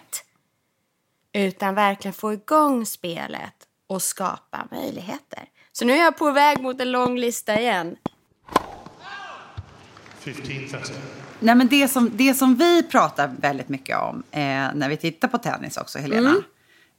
Utan 1.47 1.75
verkligen 1.75 2.13
få 2.13 2.33
igång 2.33 2.85
spelet 2.85 3.53
och 3.87 4.01
skapa 4.01 4.67
möjligheter. 4.71 5.45
Så 5.71 5.85
nu 5.85 5.93
är 5.93 5.97
jag 5.97 6.17
på 6.17 6.31
väg 6.31 6.61
mot 6.61 6.81
en 6.81 6.91
lång 6.91 7.17
lista 7.17 7.59
igen. 7.59 7.95
15-30. 10.25 10.91
Nej, 11.39 11.55
men 11.55 11.67
det, 11.67 11.87
som, 11.87 12.11
det 12.13 12.33
som 12.33 12.55
vi 12.55 12.83
pratar 12.83 13.31
väldigt 13.39 13.69
mycket 13.69 13.97
om 13.97 14.23
eh, 14.31 14.39
när 14.73 14.89
vi 14.89 14.97
tittar 14.97 15.27
på 15.27 15.37
tennis 15.37 15.77
också, 15.77 15.99
Helena, 15.99 16.29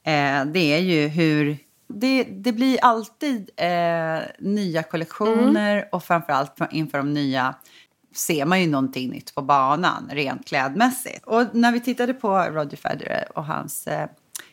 eh, 0.05 0.45
det 0.45 0.73
är 0.73 0.79
ju 0.79 1.07
hur... 1.07 1.57
Det, 1.87 2.23
det 2.23 2.51
blir 2.51 2.79
alltid 2.81 3.49
eh, 3.55 4.19
nya 4.39 4.83
kollektioner 4.83 5.89
och 5.91 6.03
framförallt 6.03 6.57
för- 6.57 6.67
inför 6.71 6.97
de 6.97 7.13
nya 7.13 7.55
ser 8.15 8.45
man 8.45 8.61
ju 8.61 8.67
någonting 8.67 9.09
nytt 9.09 9.35
på 9.35 9.41
banan 9.41 10.09
rent 10.11 10.47
klädmässigt. 10.47 11.23
Och 11.25 11.43
när 11.55 11.71
vi 11.71 11.79
tittade 11.79 12.13
på 12.13 12.29
Roger 12.39 12.77
Federer 12.77 13.27
och 13.35 13.45
hans 13.45 13.87
eh, 13.87 14.07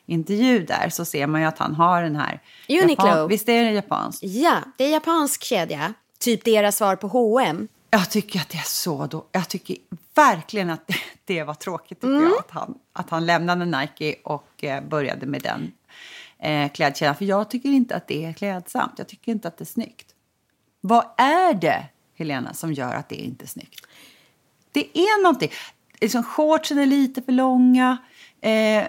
intervju 0.06 0.64
där 0.66 0.88
så 0.88 1.04
ser 1.04 1.26
man 1.26 1.40
ju 1.40 1.46
att 1.46 1.58
han 1.58 1.74
har 1.74 2.02
den 2.02 2.16
här... 2.16 2.40
Uniqlo. 2.68 3.06
Japan, 3.06 3.28
visst 3.28 3.48
är 3.48 3.64
det 3.64 3.70
japanskt? 3.70 4.22
Ja, 4.22 4.56
det 4.78 4.84
är 4.84 4.90
japansk 4.90 5.42
kedja. 5.44 5.94
Typ 6.20 6.44
deras 6.44 6.76
svar 6.76 6.96
på 6.96 7.08
H&M. 7.08 7.68
Jag 7.94 8.10
tycker 8.10 8.40
att 8.40 8.48
det 8.48 8.58
är 8.58 8.62
så 8.66 9.06
då. 9.06 9.26
Jag 9.32 9.48
tycker 9.48 9.76
verkligen 10.14 10.70
att 10.70 10.90
det, 11.24 11.42
var 11.42 11.54
tråkigt 11.54 12.00
tycker 12.00 12.16
Mm. 12.16 12.28
jag, 12.30 12.38
att 12.38 12.50
han, 12.50 12.78
att 12.92 13.10
han 13.10 13.26
lämnade 13.26 13.64
Nike 13.64 14.14
och 14.24 14.64
eh, 14.64 14.84
började 14.84 15.26
med 15.26 15.42
den 15.42 15.72
eh, 16.38 16.72
klädkedjan. 16.72 17.16
För 17.16 17.24
jag 17.24 17.50
tycker 17.50 17.68
inte 17.68 17.96
att 17.96 18.08
det 18.08 18.24
är 18.24 18.32
klädsamt. 18.32 18.92
Jag 18.96 19.08
tycker 19.08 19.32
inte 19.32 19.48
att 19.48 19.58
det 19.58 19.64
är 19.64 19.66
snyggt. 19.66 20.14
Vad 20.80 21.04
är 21.16 21.54
det, 21.54 21.84
Helena, 22.14 22.54
som 22.54 22.72
gör 22.72 22.94
att 22.94 23.08
det 23.08 23.14
inte 23.16 23.44
är 23.44 23.48
snyggt? 23.48 23.86
Det 24.72 24.98
är 24.98 25.22
någonting. 25.22 25.50
liksom, 26.00 26.22
shortsen 26.22 26.78
är 26.78 26.86
lite 26.86 27.22
för 27.22 27.32
långa. 27.32 27.98
Eh, 28.40 28.84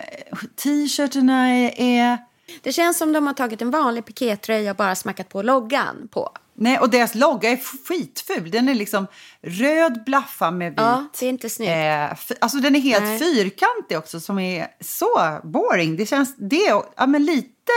T-shirtarna 0.56 1.50
är, 1.50 1.74
är... 1.82 2.18
Det 2.62 2.72
känns 2.74 2.98
som 2.98 3.14
de 3.14 3.28
har 3.28 3.34
tagit 3.34 3.62
en 3.62 3.72
vanlig 3.72 4.06
pikétröja 4.06 4.72
och 4.72 4.78
bara 4.78 4.96
smackat 4.96 5.30
på 5.30 5.42
loggan 5.42 6.08
på. 6.12 6.30
Nej, 6.56 6.80
och 6.80 6.90
deras 6.90 7.16
logga 7.16 7.50
är 7.50 7.58
skitful. 7.88 8.52
Den 8.52 8.70
är 8.70 8.74
liksom 8.74 9.08
röd 9.42 10.04
blaffa 10.06 10.52
med 10.52 10.72
vit. 10.72 10.80
Ja, 10.80 11.06
det 11.20 11.26
är 11.26 11.30
inte 11.30 11.50
snyggt. 11.50 11.72
Eh, 11.72 12.38
alltså 12.42 12.58
den 12.58 12.76
är 12.76 12.80
helt 12.80 13.04
Nej. 13.04 13.20
fyrkantig 13.20 13.98
också 13.98 14.20
som 14.20 14.40
är 14.40 14.68
så 14.80 15.40
boring. 15.44 15.98
Det 15.98 16.06
känns, 16.06 16.36
det 16.38 16.66
är 16.68 16.84
ja, 16.96 17.06
men 17.08 17.26
lite 17.26 17.72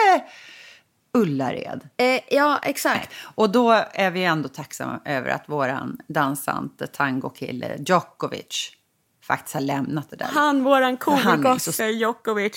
Ullared. 1.14 1.88
Eh, 1.96 2.20
ja, 2.30 2.58
exakt. 2.62 3.14
Och 3.34 3.50
då 3.50 3.70
är 3.92 4.10
vi 4.10 4.24
ändå 4.24 4.48
tacksamma 4.48 5.00
över 5.04 5.30
att 5.30 5.48
våran 5.48 5.98
dansante 6.08 6.86
tangokille 6.86 7.76
Djokovic 7.78 8.72
faktiskt 9.22 9.54
har 9.54 9.60
lämnat 9.60 10.10
det 10.10 10.16
där. 10.16 10.28
Han, 10.32 10.64
våran 10.64 10.96
så- 11.58 11.82
Djokovic. 11.84 12.52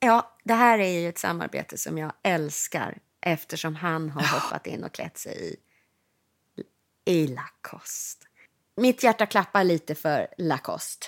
Ja, 0.00 0.29
det 0.44 0.54
här 0.54 0.78
är 0.78 1.00
ju 1.00 1.08
ett 1.08 1.18
samarbete 1.18 1.78
som 1.78 1.98
jag 1.98 2.12
älskar 2.22 2.98
eftersom 3.20 3.76
han 3.76 4.10
har 4.10 4.40
hoppat 4.40 4.66
in 4.66 4.84
och 4.84 4.92
klätt 4.92 5.18
sig 5.18 5.58
i, 7.06 7.12
i 7.12 7.26
Lacoste. 7.26 8.26
Mitt 8.76 9.02
hjärta 9.02 9.26
klappar 9.26 9.64
lite 9.64 9.94
för 9.94 10.26
Lacoste. 10.38 11.06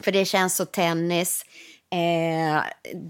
För 0.00 0.12
det 0.12 0.24
känns 0.24 0.56
så 0.56 0.64
tennis. 0.64 1.44
Eh, 1.92 2.62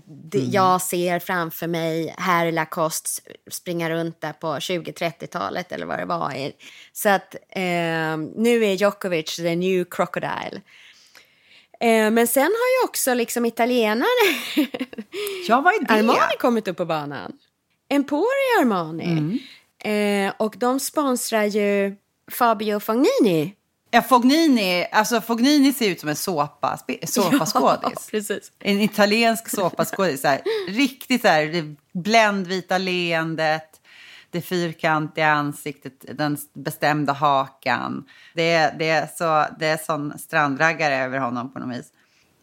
det, 0.06 0.38
Jag 0.38 0.82
ser 0.82 1.18
framför 1.18 1.66
mig 1.66 2.14
herr 2.18 2.52
Lacoste 2.52 3.22
springa 3.50 3.90
runt 3.90 4.20
där 4.20 4.32
på 4.32 4.46
20-30-talet 4.54 5.72
eller 5.72 5.86
vad 5.86 5.98
det 5.98 6.04
var. 6.04 6.52
Så 6.92 7.08
att 7.08 7.34
eh, 7.34 8.16
nu 8.36 8.64
är 8.64 8.72
Djokovic 8.72 9.36
the 9.36 9.56
new 9.56 9.84
crocodile. 9.84 10.60
Eh, 11.80 12.10
men 12.10 12.26
sen 12.26 12.42
har 12.42 12.82
ju 12.82 12.88
också 12.88 13.14
liksom 13.14 13.44
italienare 13.46 14.04
Ja, 15.48 15.60
vad 15.60 15.74
är 15.74 15.80
det? 15.84 15.94
Armani 15.94 16.36
kommit 16.40 16.68
upp 16.68 16.76
på 16.76 16.84
banan. 16.84 17.32
Emporio 17.88 18.60
Armani. 18.60 19.04
Mm. 19.04 20.28
Eh, 20.28 20.34
och 20.38 20.54
de 20.58 20.80
sponsrar 20.80 21.44
ju 21.44 21.96
Fabio 22.30 22.80
Fognini. 22.80 23.54
Ja, 23.90 24.02
Fognini, 24.02 24.86
alltså 24.92 25.20
Fognini 25.20 25.72
ser 25.72 25.90
ut 25.90 26.00
som 26.00 26.08
en 26.08 26.16
såpa, 26.16 26.78
såpaskådis. 27.06 27.80
Ja, 27.82 28.00
precis. 28.10 28.52
En 28.58 28.80
italiensk 28.80 29.48
såpaskådis. 29.48 30.20
så 30.20 30.28
här, 30.28 30.40
Riktigt 30.68 31.22
så 31.22 31.28
här, 31.28 31.76
bländvita 31.92 32.78
leendet, 32.78 33.69
det 34.30 34.40
fyrkantiga 34.40 35.28
ansiktet, 35.28 36.04
den 36.18 36.36
bestämda 36.52 37.12
hakan. 37.12 38.04
Det 38.34 38.52
är, 38.52 38.78
det 38.78 38.88
är, 38.90 39.06
så, 39.06 39.54
det 39.58 39.66
är 39.66 39.76
sån 39.76 40.18
strandraggare 40.18 40.96
över 40.96 41.18
honom 41.18 41.52
på 41.52 41.58
något 41.58 41.78
vis. 41.78 41.86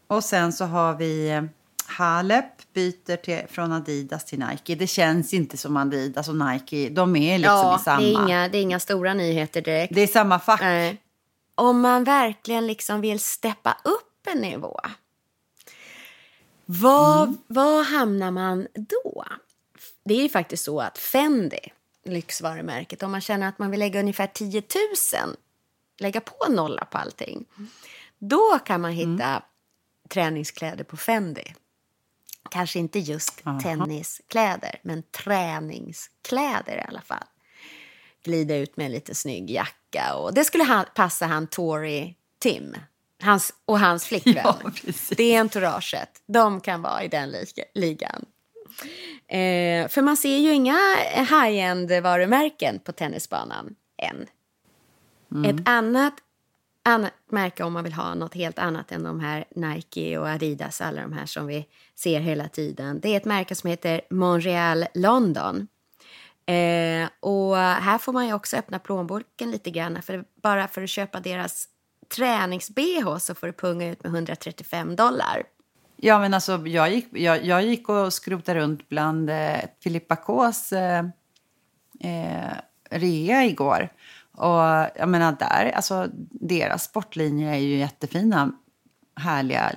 Och 0.07 0.23
sen 0.23 0.53
så 0.53 0.65
har 0.65 0.93
vi 0.93 1.29
eh, 1.29 1.43
Halep 1.87 2.73
byter 2.73 3.15
till, 3.15 3.41
från 3.49 3.71
Adidas 3.71 4.25
till 4.25 4.39
Nike. 4.39 4.75
Det 4.75 4.87
känns 4.87 5.33
inte 5.33 5.57
som 5.57 5.77
Adidas 5.77 6.27
och 6.27 6.35
Nike. 6.35 6.89
De 6.89 7.15
är 7.15 7.37
liksom 7.37 7.55
ja, 7.57 7.79
i 7.79 7.83
samma... 7.83 8.01
Det 8.01 8.07
är, 8.13 8.23
inga, 8.23 8.47
det 8.49 8.57
är 8.57 8.61
inga 8.61 8.79
stora 8.79 9.13
nyheter 9.13 9.61
direkt. 9.61 9.95
Det 9.95 10.01
är 10.01 10.07
samma 10.07 10.39
fack. 10.39 10.61
Nej. 10.61 11.01
Om 11.55 11.81
man 11.81 12.03
verkligen 12.03 12.67
liksom 12.67 13.01
vill 13.01 13.19
steppa 13.19 13.77
upp 13.83 14.27
en 14.35 14.41
nivå, 14.41 14.79
var, 16.65 17.23
Mm. 17.23 17.37
var 17.47 17.83
hamnar 17.83 18.31
man 18.31 18.67
då? 18.73 19.25
Det 20.05 20.13
är 20.13 20.21
ju 20.23 20.29
faktiskt 20.29 20.63
så 20.63 20.79
att 20.81 20.97
Fendi, 20.97 21.59
lyxvarumärket, 22.11 23.03
om 23.03 23.11
man 23.11 23.21
känner 23.21 23.47
att 23.49 23.59
man 23.59 23.71
vill 23.71 23.79
lägga 23.79 23.99
ungefär 23.99 24.27
10 24.27 24.63
000, 25.25 25.35
lägga 25.99 26.21
på 26.21 26.51
nolla 26.51 26.85
på 26.85 26.97
allting, 26.97 27.45
då 28.19 28.59
kan 28.65 28.81
man 28.81 28.91
hitta 28.91 29.27
Mm. 29.27 29.41
träningskläder 30.09 30.83
på 30.83 30.97
Fendi. 30.97 31.53
Kanske 32.51 32.79
inte 32.79 32.99
just 32.99 33.41
Aha. 33.47 33.59
tenniskläder, 33.59 34.79
men 34.83 35.03
träningskläder 35.03 36.77
i 36.77 36.81
alla 36.87 37.01
fall 37.01 37.23
glida 38.23 38.55
ut 38.55 38.77
med 38.77 38.85
en 38.85 38.91
lite 38.91 39.15
snygg 39.15 39.49
jacka. 39.49 40.15
Och 40.15 40.33
det 40.33 40.43
skulle 40.43 40.63
han, 40.63 40.85
passa 40.95 41.25
han 41.25 41.47
Tory 41.47 42.15
Tim 42.39 42.75
hans, 43.21 43.53
och 43.65 43.79
hans 43.79 44.05
flickvän. 44.05 44.35
Ja, 44.43 44.57
precis. 44.75 45.09
det 45.17 45.23
är 45.35 45.39
entouraget. 45.39 46.09
De 46.27 46.61
kan 46.61 46.81
vara 46.81 47.03
i 47.03 47.07
den 47.07 47.29
liga, 47.29 47.63
ligan. 47.73 48.25
Eh, 49.27 49.87
för 49.87 50.01
man 50.01 50.17
ser 50.17 50.37
ju 50.37 50.53
inga 50.53 50.77
high-end 51.15 51.91
varumärken 52.03 52.79
på 52.79 52.91
tennisbanan 52.91 53.75
än. 53.97 54.27
Mm. 55.31 55.55
Ett 55.55 55.69
annat, 55.69 56.13
annat 56.83 57.13
märke 57.29 57.63
om 57.63 57.73
man 57.73 57.83
vill 57.83 57.93
ha 57.93 58.15
något 58.15 58.33
helt 58.33 58.59
annat 58.59 58.91
än 58.91 59.03
de 59.03 59.19
här 59.19 59.45
Nike 59.55 60.17
och 60.17 60.27
Adidas, 60.27 60.81
alla 60.81 61.01
de 61.01 61.13
här 61.13 61.25
som 61.25 61.47
vi 61.47 61.67
ser 61.95 62.19
hela 62.19 62.47
tiden. 62.47 62.99
Det 62.99 63.09
är 63.09 63.17
ett 63.17 63.25
märke 63.25 63.55
som 63.55 63.69
heter 63.69 64.01
Montreal 64.09 64.85
London. 64.93 65.67
Eh, 66.45 67.09
och 67.19 67.57
här 67.57 67.97
får 67.97 68.13
man 68.13 68.27
ju 68.27 68.33
också 68.33 68.57
öppna 68.57 68.79
plånboken 68.79 69.51
lite 69.51 69.71
grann. 69.71 70.01
För 70.01 70.25
bara 70.41 70.67
för 70.67 70.81
att 70.81 70.89
köpa 70.89 71.19
deras 71.19 71.67
tränings-bh 72.15 73.17
så 73.17 73.35
får 73.35 73.47
du 73.47 73.53
punga 73.53 73.91
ut 73.91 74.03
med 74.03 74.13
135 74.13 74.95
dollar. 74.95 75.43
Ja, 75.97 76.19
men 76.19 76.33
alltså 76.33 76.67
jag 76.67 76.91
gick, 76.91 77.07
jag, 77.11 77.45
jag 77.45 77.63
gick 77.63 77.89
och 77.89 78.13
skrotade 78.13 78.59
runt 78.59 78.89
bland 78.89 79.29
eh, 79.29 79.59
Filippa 79.83 80.15
Ks 80.15 80.73
eh, 80.73 81.05
eh, 81.99 82.53
rea 82.89 83.45
igår. 83.45 83.89
Och 84.31 84.89
jag 84.95 85.09
menar 85.09 85.35
där, 85.39 85.71
alltså 85.75 86.07
deras 86.31 86.83
sportlinjer 86.83 87.53
är 87.53 87.57
ju 87.57 87.77
jättefina, 87.77 88.51
härliga, 89.15 89.71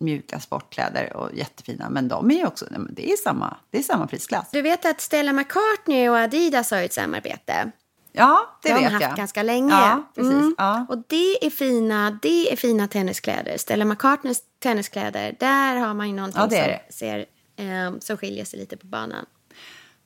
mjuka 0.00 0.40
sportkläder 0.40 1.16
och 1.16 1.34
jättefina. 1.34 1.90
Men 1.90 2.08
de 2.08 2.30
är 2.30 2.34
ju 2.34 2.46
också, 2.46 2.66
nej, 2.70 2.80
men 2.80 2.94
det 2.94 3.12
är 3.12 3.16
samma, 3.16 3.56
det 3.70 3.78
är 3.78 3.82
samma 3.82 4.06
prisklass. 4.06 4.48
Du 4.52 4.62
vet 4.62 4.86
att 4.86 5.00
Stella 5.00 5.32
McCartney 5.32 6.08
och 6.08 6.16
Adidas 6.16 6.70
har 6.70 6.78
ju 6.78 6.84
ett 6.84 6.92
samarbete. 6.92 7.72
Ja, 8.18 8.58
det 8.62 8.68
de 8.68 8.74
har 8.74 8.80
vet 8.82 8.92
haft 8.92 9.02
jag. 9.02 9.16
ganska 9.16 9.42
länge. 9.42 9.70
Ja, 9.70 10.02
precis. 10.14 10.32
Mm. 10.32 10.54
Ja. 10.58 10.86
Och 10.88 10.98
det 11.06 11.46
är, 11.46 11.50
fina, 11.50 12.18
det 12.22 12.52
är 12.52 12.56
fina 12.56 12.88
tenniskläder. 12.88 13.58
Stella 13.58 13.84
McCartneys 13.84 14.38
tenniskläder, 14.58 15.36
där 15.40 15.76
har 15.76 15.94
man 15.94 16.08
ju 16.08 16.14
någonting 16.14 16.40
Ja, 16.40 16.46
det 16.46 16.56
är 16.58 16.82
som, 16.88 16.92
ser, 16.92 17.18
eh, 17.56 17.98
som 18.00 18.16
skiljer 18.16 18.44
sig 18.44 18.58
lite 18.58 18.76
på 18.76 18.86
banan. 18.86 19.26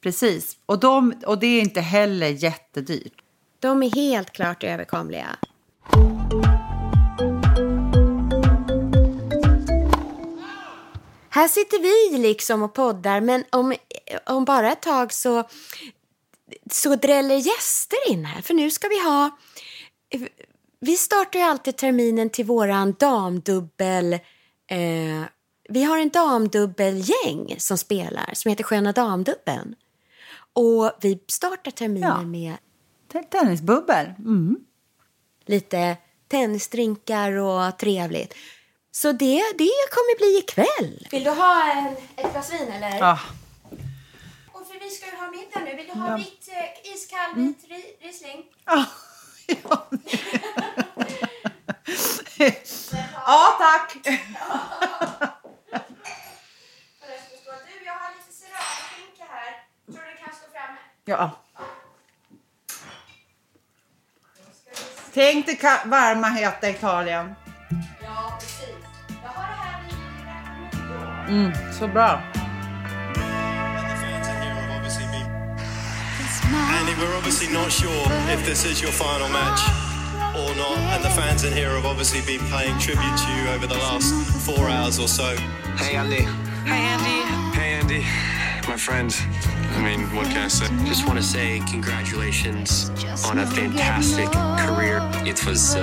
Precis, 0.01 0.57
och, 0.67 0.79
de, 0.81 1.15
och 1.27 1.39
det 1.39 1.47
är 1.47 1.61
inte 1.61 1.81
heller 1.81 2.27
jättedyrt. 2.27 3.23
De 3.61 3.83
är 3.83 3.91
helt 3.95 4.31
klart 4.33 4.65
överkomliga. 4.65 5.27
Här 11.29 11.49
sitter 11.49 11.79
vi 12.13 12.19
liksom 12.19 12.63
och 12.63 12.75
poddar, 12.75 13.21
men 13.21 13.45
om, 13.51 13.75
om 14.27 14.45
bara 14.45 14.73
ett 14.73 14.83
tag 14.83 15.13
så, 15.13 15.45
så 16.71 16.95
dräller 16.97 17.35
gäster 17.37 18.11
in 18.11 18.25
här. 18.25 18.43
För 18.43 18.55
nu 18.55 18.71
ska 18.71 18.89
vi 18.89 19.01
ha... 19.05 19.39
Vi 20.81 20.97
startar 20.97 21.39
ju 21.39 21.45
alltid 21.45 21.77
terminen 21.77 22.31
till 22.31 22.45
våran 22.45 22.95
damdubbel... 22.99 24.13
Eh, 24.67 25.23
vi 25.69 25.85
har 25.85 25.99
en 25.99 26.09
damdubbelgäng 26.09 27.55
som 27.59 27.79
spelar, 27.79 28.31
som 28.33 28.49
heter 28.49 28.65
Sköna 28.65 28.93
Damdubbeln. 28.93 29.75
Och 30.53 30.93
vi 31.01 31.19
startar 31.29 31.71
terminen 31.71 32.11
Ja. 32.11 32.23
med 32.23 32.55
Tennisbubbel. 33.31 34.07
Mm. 34.19 34.57
lite 35.47 35.97
tennisdrinkar 36.29 37.33
och 37.33 37.79
trevligt. 37.79 38.35
Så 38.93 39.13
det, 39.13 39.43
det 39.59 39.71
kommer 39.91 40.17
bli 40.19 40.39
ikväll. 40.39 41.07
Vill 41.11 41.25
du 41.25 41.31
ha 41.31 41.73
en, 41.73 41.87
ett 42.17 42.33
glas 42.33 42.53
vin 42.53 42.69
eller? 42.69 42.99
Ja. 42.99 43.19
Vi 44.91 44.97
ska 44.97 45.07
ju 45.07 45.17
ha 45.17 45.31
middag 45.31 45.61
nu. 45.65 45.77
Vill 45.77 45.87
du 45.87 45.93
ha 46.01 46.11
Ja. 46.11 46.17
vitt, 46.17 46.49
eh, 46.49 46.93
iskall 46.93 47.35
vit 47.35 47.65
ri, 47.69 47.97
Riesling? 48.01 48.45
Ja, 48.65 48.87
tack. 53.59 53.95
Du, 54.05 54.11
jag 57.87 57.93
har 57.93 58.11
lite 58.17 58.33
serrano 58.33 59.27
här. 59.31 59.65
Tror 59.87 59.97
du 60.11 60.17
kan 60.25 60.35
stå 60.35 60.47
framme? 60.53 60.79
Ja. 61.05 61.31
Tänk 65.15 65.47
dig 65.47 65.59
varma, 65.85 66.29
heta 66.29 66.71
Italien. 66.71 67.35
Ja, 68.03 68.39
precis. 68.41 68.69
Jag 69.23 69.29
har 69.29 69.49
det 69.49 69.55
här 69.55 69.81
i 71.29 71.33
Mm, 71.33 71.53
så 71.79 71.89
bra. 71.89 72.23
We're 77.01 77.17
obviously 77.17 77.49
not 77.49 77.73
sure 77.73 78.05
if 78.29 78.45
this 78.45 78.65
is 78.65 78.83
your 78.83 78.93
final 78.93 79.29
match 79.29 79.61
or 80.37 80.55
not, 80.55 80.77
and 80.93 81.03
the 81.03 81.09
fans 81.11 81.45
in 81.45 81.53
here 81.53 81.71
have 81.71 81.87
obviously 81.87 82.21
been 82.21 82.45
paying 82.51 82.79
tribute 82.79 83.17
to 83.17 83.33
you 83.33 83.49
over 83.49 83.67
the 83.67 83.75
last 83.75 84.13
four 84.45 84.69
hours 84.69 84.99
or 84.99 85.09
so. 85.09 85.35
Hey 85.77 85.97
Andy. 85.97 86.23
Hey 86.69 86.83
Andy. 86.93 87.57
Hey 87.57 87.73
Andy. 87.73 88.30
My 88.69 88.77
friend. 88.77 89.15
I 89.77 89.83
mean, 89.83 90.01
what 90.15 90.27
can 90.27 90.45
I 90.45 90.49
say? 90.49 90.67
Just 90.85 91.07
want 91.07 91.19
to 91.19 91.23
say 91.23 91.61
congratulations 91.71 92.91
on 93.25 93.39
a 93.39 93.47
fantastic 93.47 94.29
career. 94.67 94.99
It 95.25 95.47
was 95.47 95.77
uh, 95.77 95.83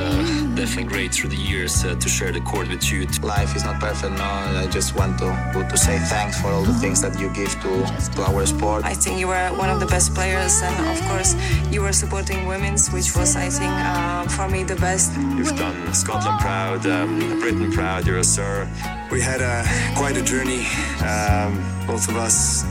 definitely 0.55 0.85
great 0.85 1.13
through 1.13 1.29
the 1.29 1.37
years 1.37 1.83
uh, 1.85 1.95
to 1.95 2.09
share 2.09 2.31
the 2.31 2.41
court 2.41 2.67
with 2.67 2.91
you. 2.91 3.07
Life 3.21 3.55
is 3.55 3.63
not 3.63 3.79
perfect 3.79 4.13
now. 4.13 4.59
I 4.59 4.67
just 4.67 4.95
want 4.95 5.19
to, 5.19 5.27
to 5.69 5.77
say 5.77 5.97
thanks 5.99 6.39
for 6.41 6.49
all 6.49 6.63
the 6.63 6.73
things 6.73 7.01
that 7.01 7.19
you 7.19 7.29
give 7.33 7.51
to, 7.61 7.85
to 8.15 8.21
our 8.23 8.45
sport. 8.45 8.83
I 8.83 8.93
think 8.93 9.19
you 9.19 9.27
were 9.27 9.47
one 9.55 9.69
of 9.69 9.79
the 9.79 9.87
best 9.87 10.13
players, 10.13 10.61
and 10.61 10.75
of 10.87 10.99
course, 11.07 11.35
you 11.71 11.81
were 11.81 11.93
supporting 11.93 12.45
women's, 12.45 12.91
which 12.91 13.15
was, 13.15 13.35
I 13.35 13.49
think, 13.49 13.71
uh, 13.71 14.27
for 14.27 14.49
me, 14.49 14.63
the 14.63 14.75
best. 14.75 15.15
You've 15.37 15.55
done 15.55 15.93
Scotland 15.93 16.39
proud, 16.39 16.85
um, 16.85 17.39
Britain 17.39 17.71
proud. 17.71 18.05
You're 18.05 18.19
a 18.19 18.23
sir. 18.23 18.67
We 19.09 19.21
had 19.21 19.41
a, 19.41 19.63
quite 19.95 20.17
a 20.17 20.21
journey, 20.21 20.65
um, 21.01 21.63
both 21.87 22.09
of 22.09 22.17
us. 22.17 22.65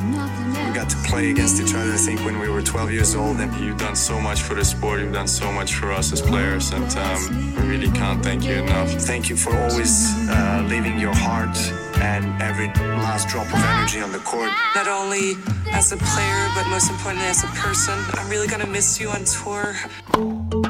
We 0.00 0.72
got 0.72 0.88
to 0.88 0.96
play 1.08 1.30
against 1.30 1.60
each 1.60 1.74
other, 1.74 1.92
I 1.92 1.96
think, 1.96 2.20
when 2.24 2.38
we 2.38 2.48
were 2.48 2.62
12 2.62 2.92
years 2.92 3.14
old. 3.16 3.40
And 3.40 3.52
you've 3.56 3.78
done 3.78 3.96
so 3.96 4.20
much 4.20 4.42
for 4.42 4.54
the 4.54 4.64
sport. 4.64 5.00
You've 5.00 5.12
done 5.12 5.26
so 5.26 5.50
much 5.50 5.74
for 5.74 5.90
us 5.92 6.12
as 6.12 6.22
players. 6.22 6.70
And 6.70 6.90
um, 6.96 7.54
I 7.58 7.66
really 7.66 7.90
can't 7.90 8.22
thank 8.22 8.44
you 8.44 8.54
enough. 8.54 8.88
Thank 8.90 9.28
you 9.28 9.36
for 9.36 9.56
always 9.56 10.14
uh, 10.28 10.64
leaving 10.68 10.98
your 10.98 11.14
heart 11.14 11.56
and 11.96 12.40
every 12.40 12.68
last 13.02 13.28
drop 13.28 13.46
of 13.46 13.62
energy 13.62 14.00
on 14.00 14.12
the 14.12 14.20
court. 14.20 14.50
Not 14.76 14.86
only 14.86 15.34
as 15.72 15.92
a 15.92 15.96
player, 15.96 16.48
but 16.54 16.66
most 16.68 16.88
importantly 16.88 17.28
as 17.28 17.42
a 17.42 17.48
person. 17.48 17.98
I'm 18.14 18.30
really 18.30 18.46
gonna 18.46 18.66
miss 18.66 19.00
you 19.00 19.10
on 19.10 19.24
tour. 19.24 20.69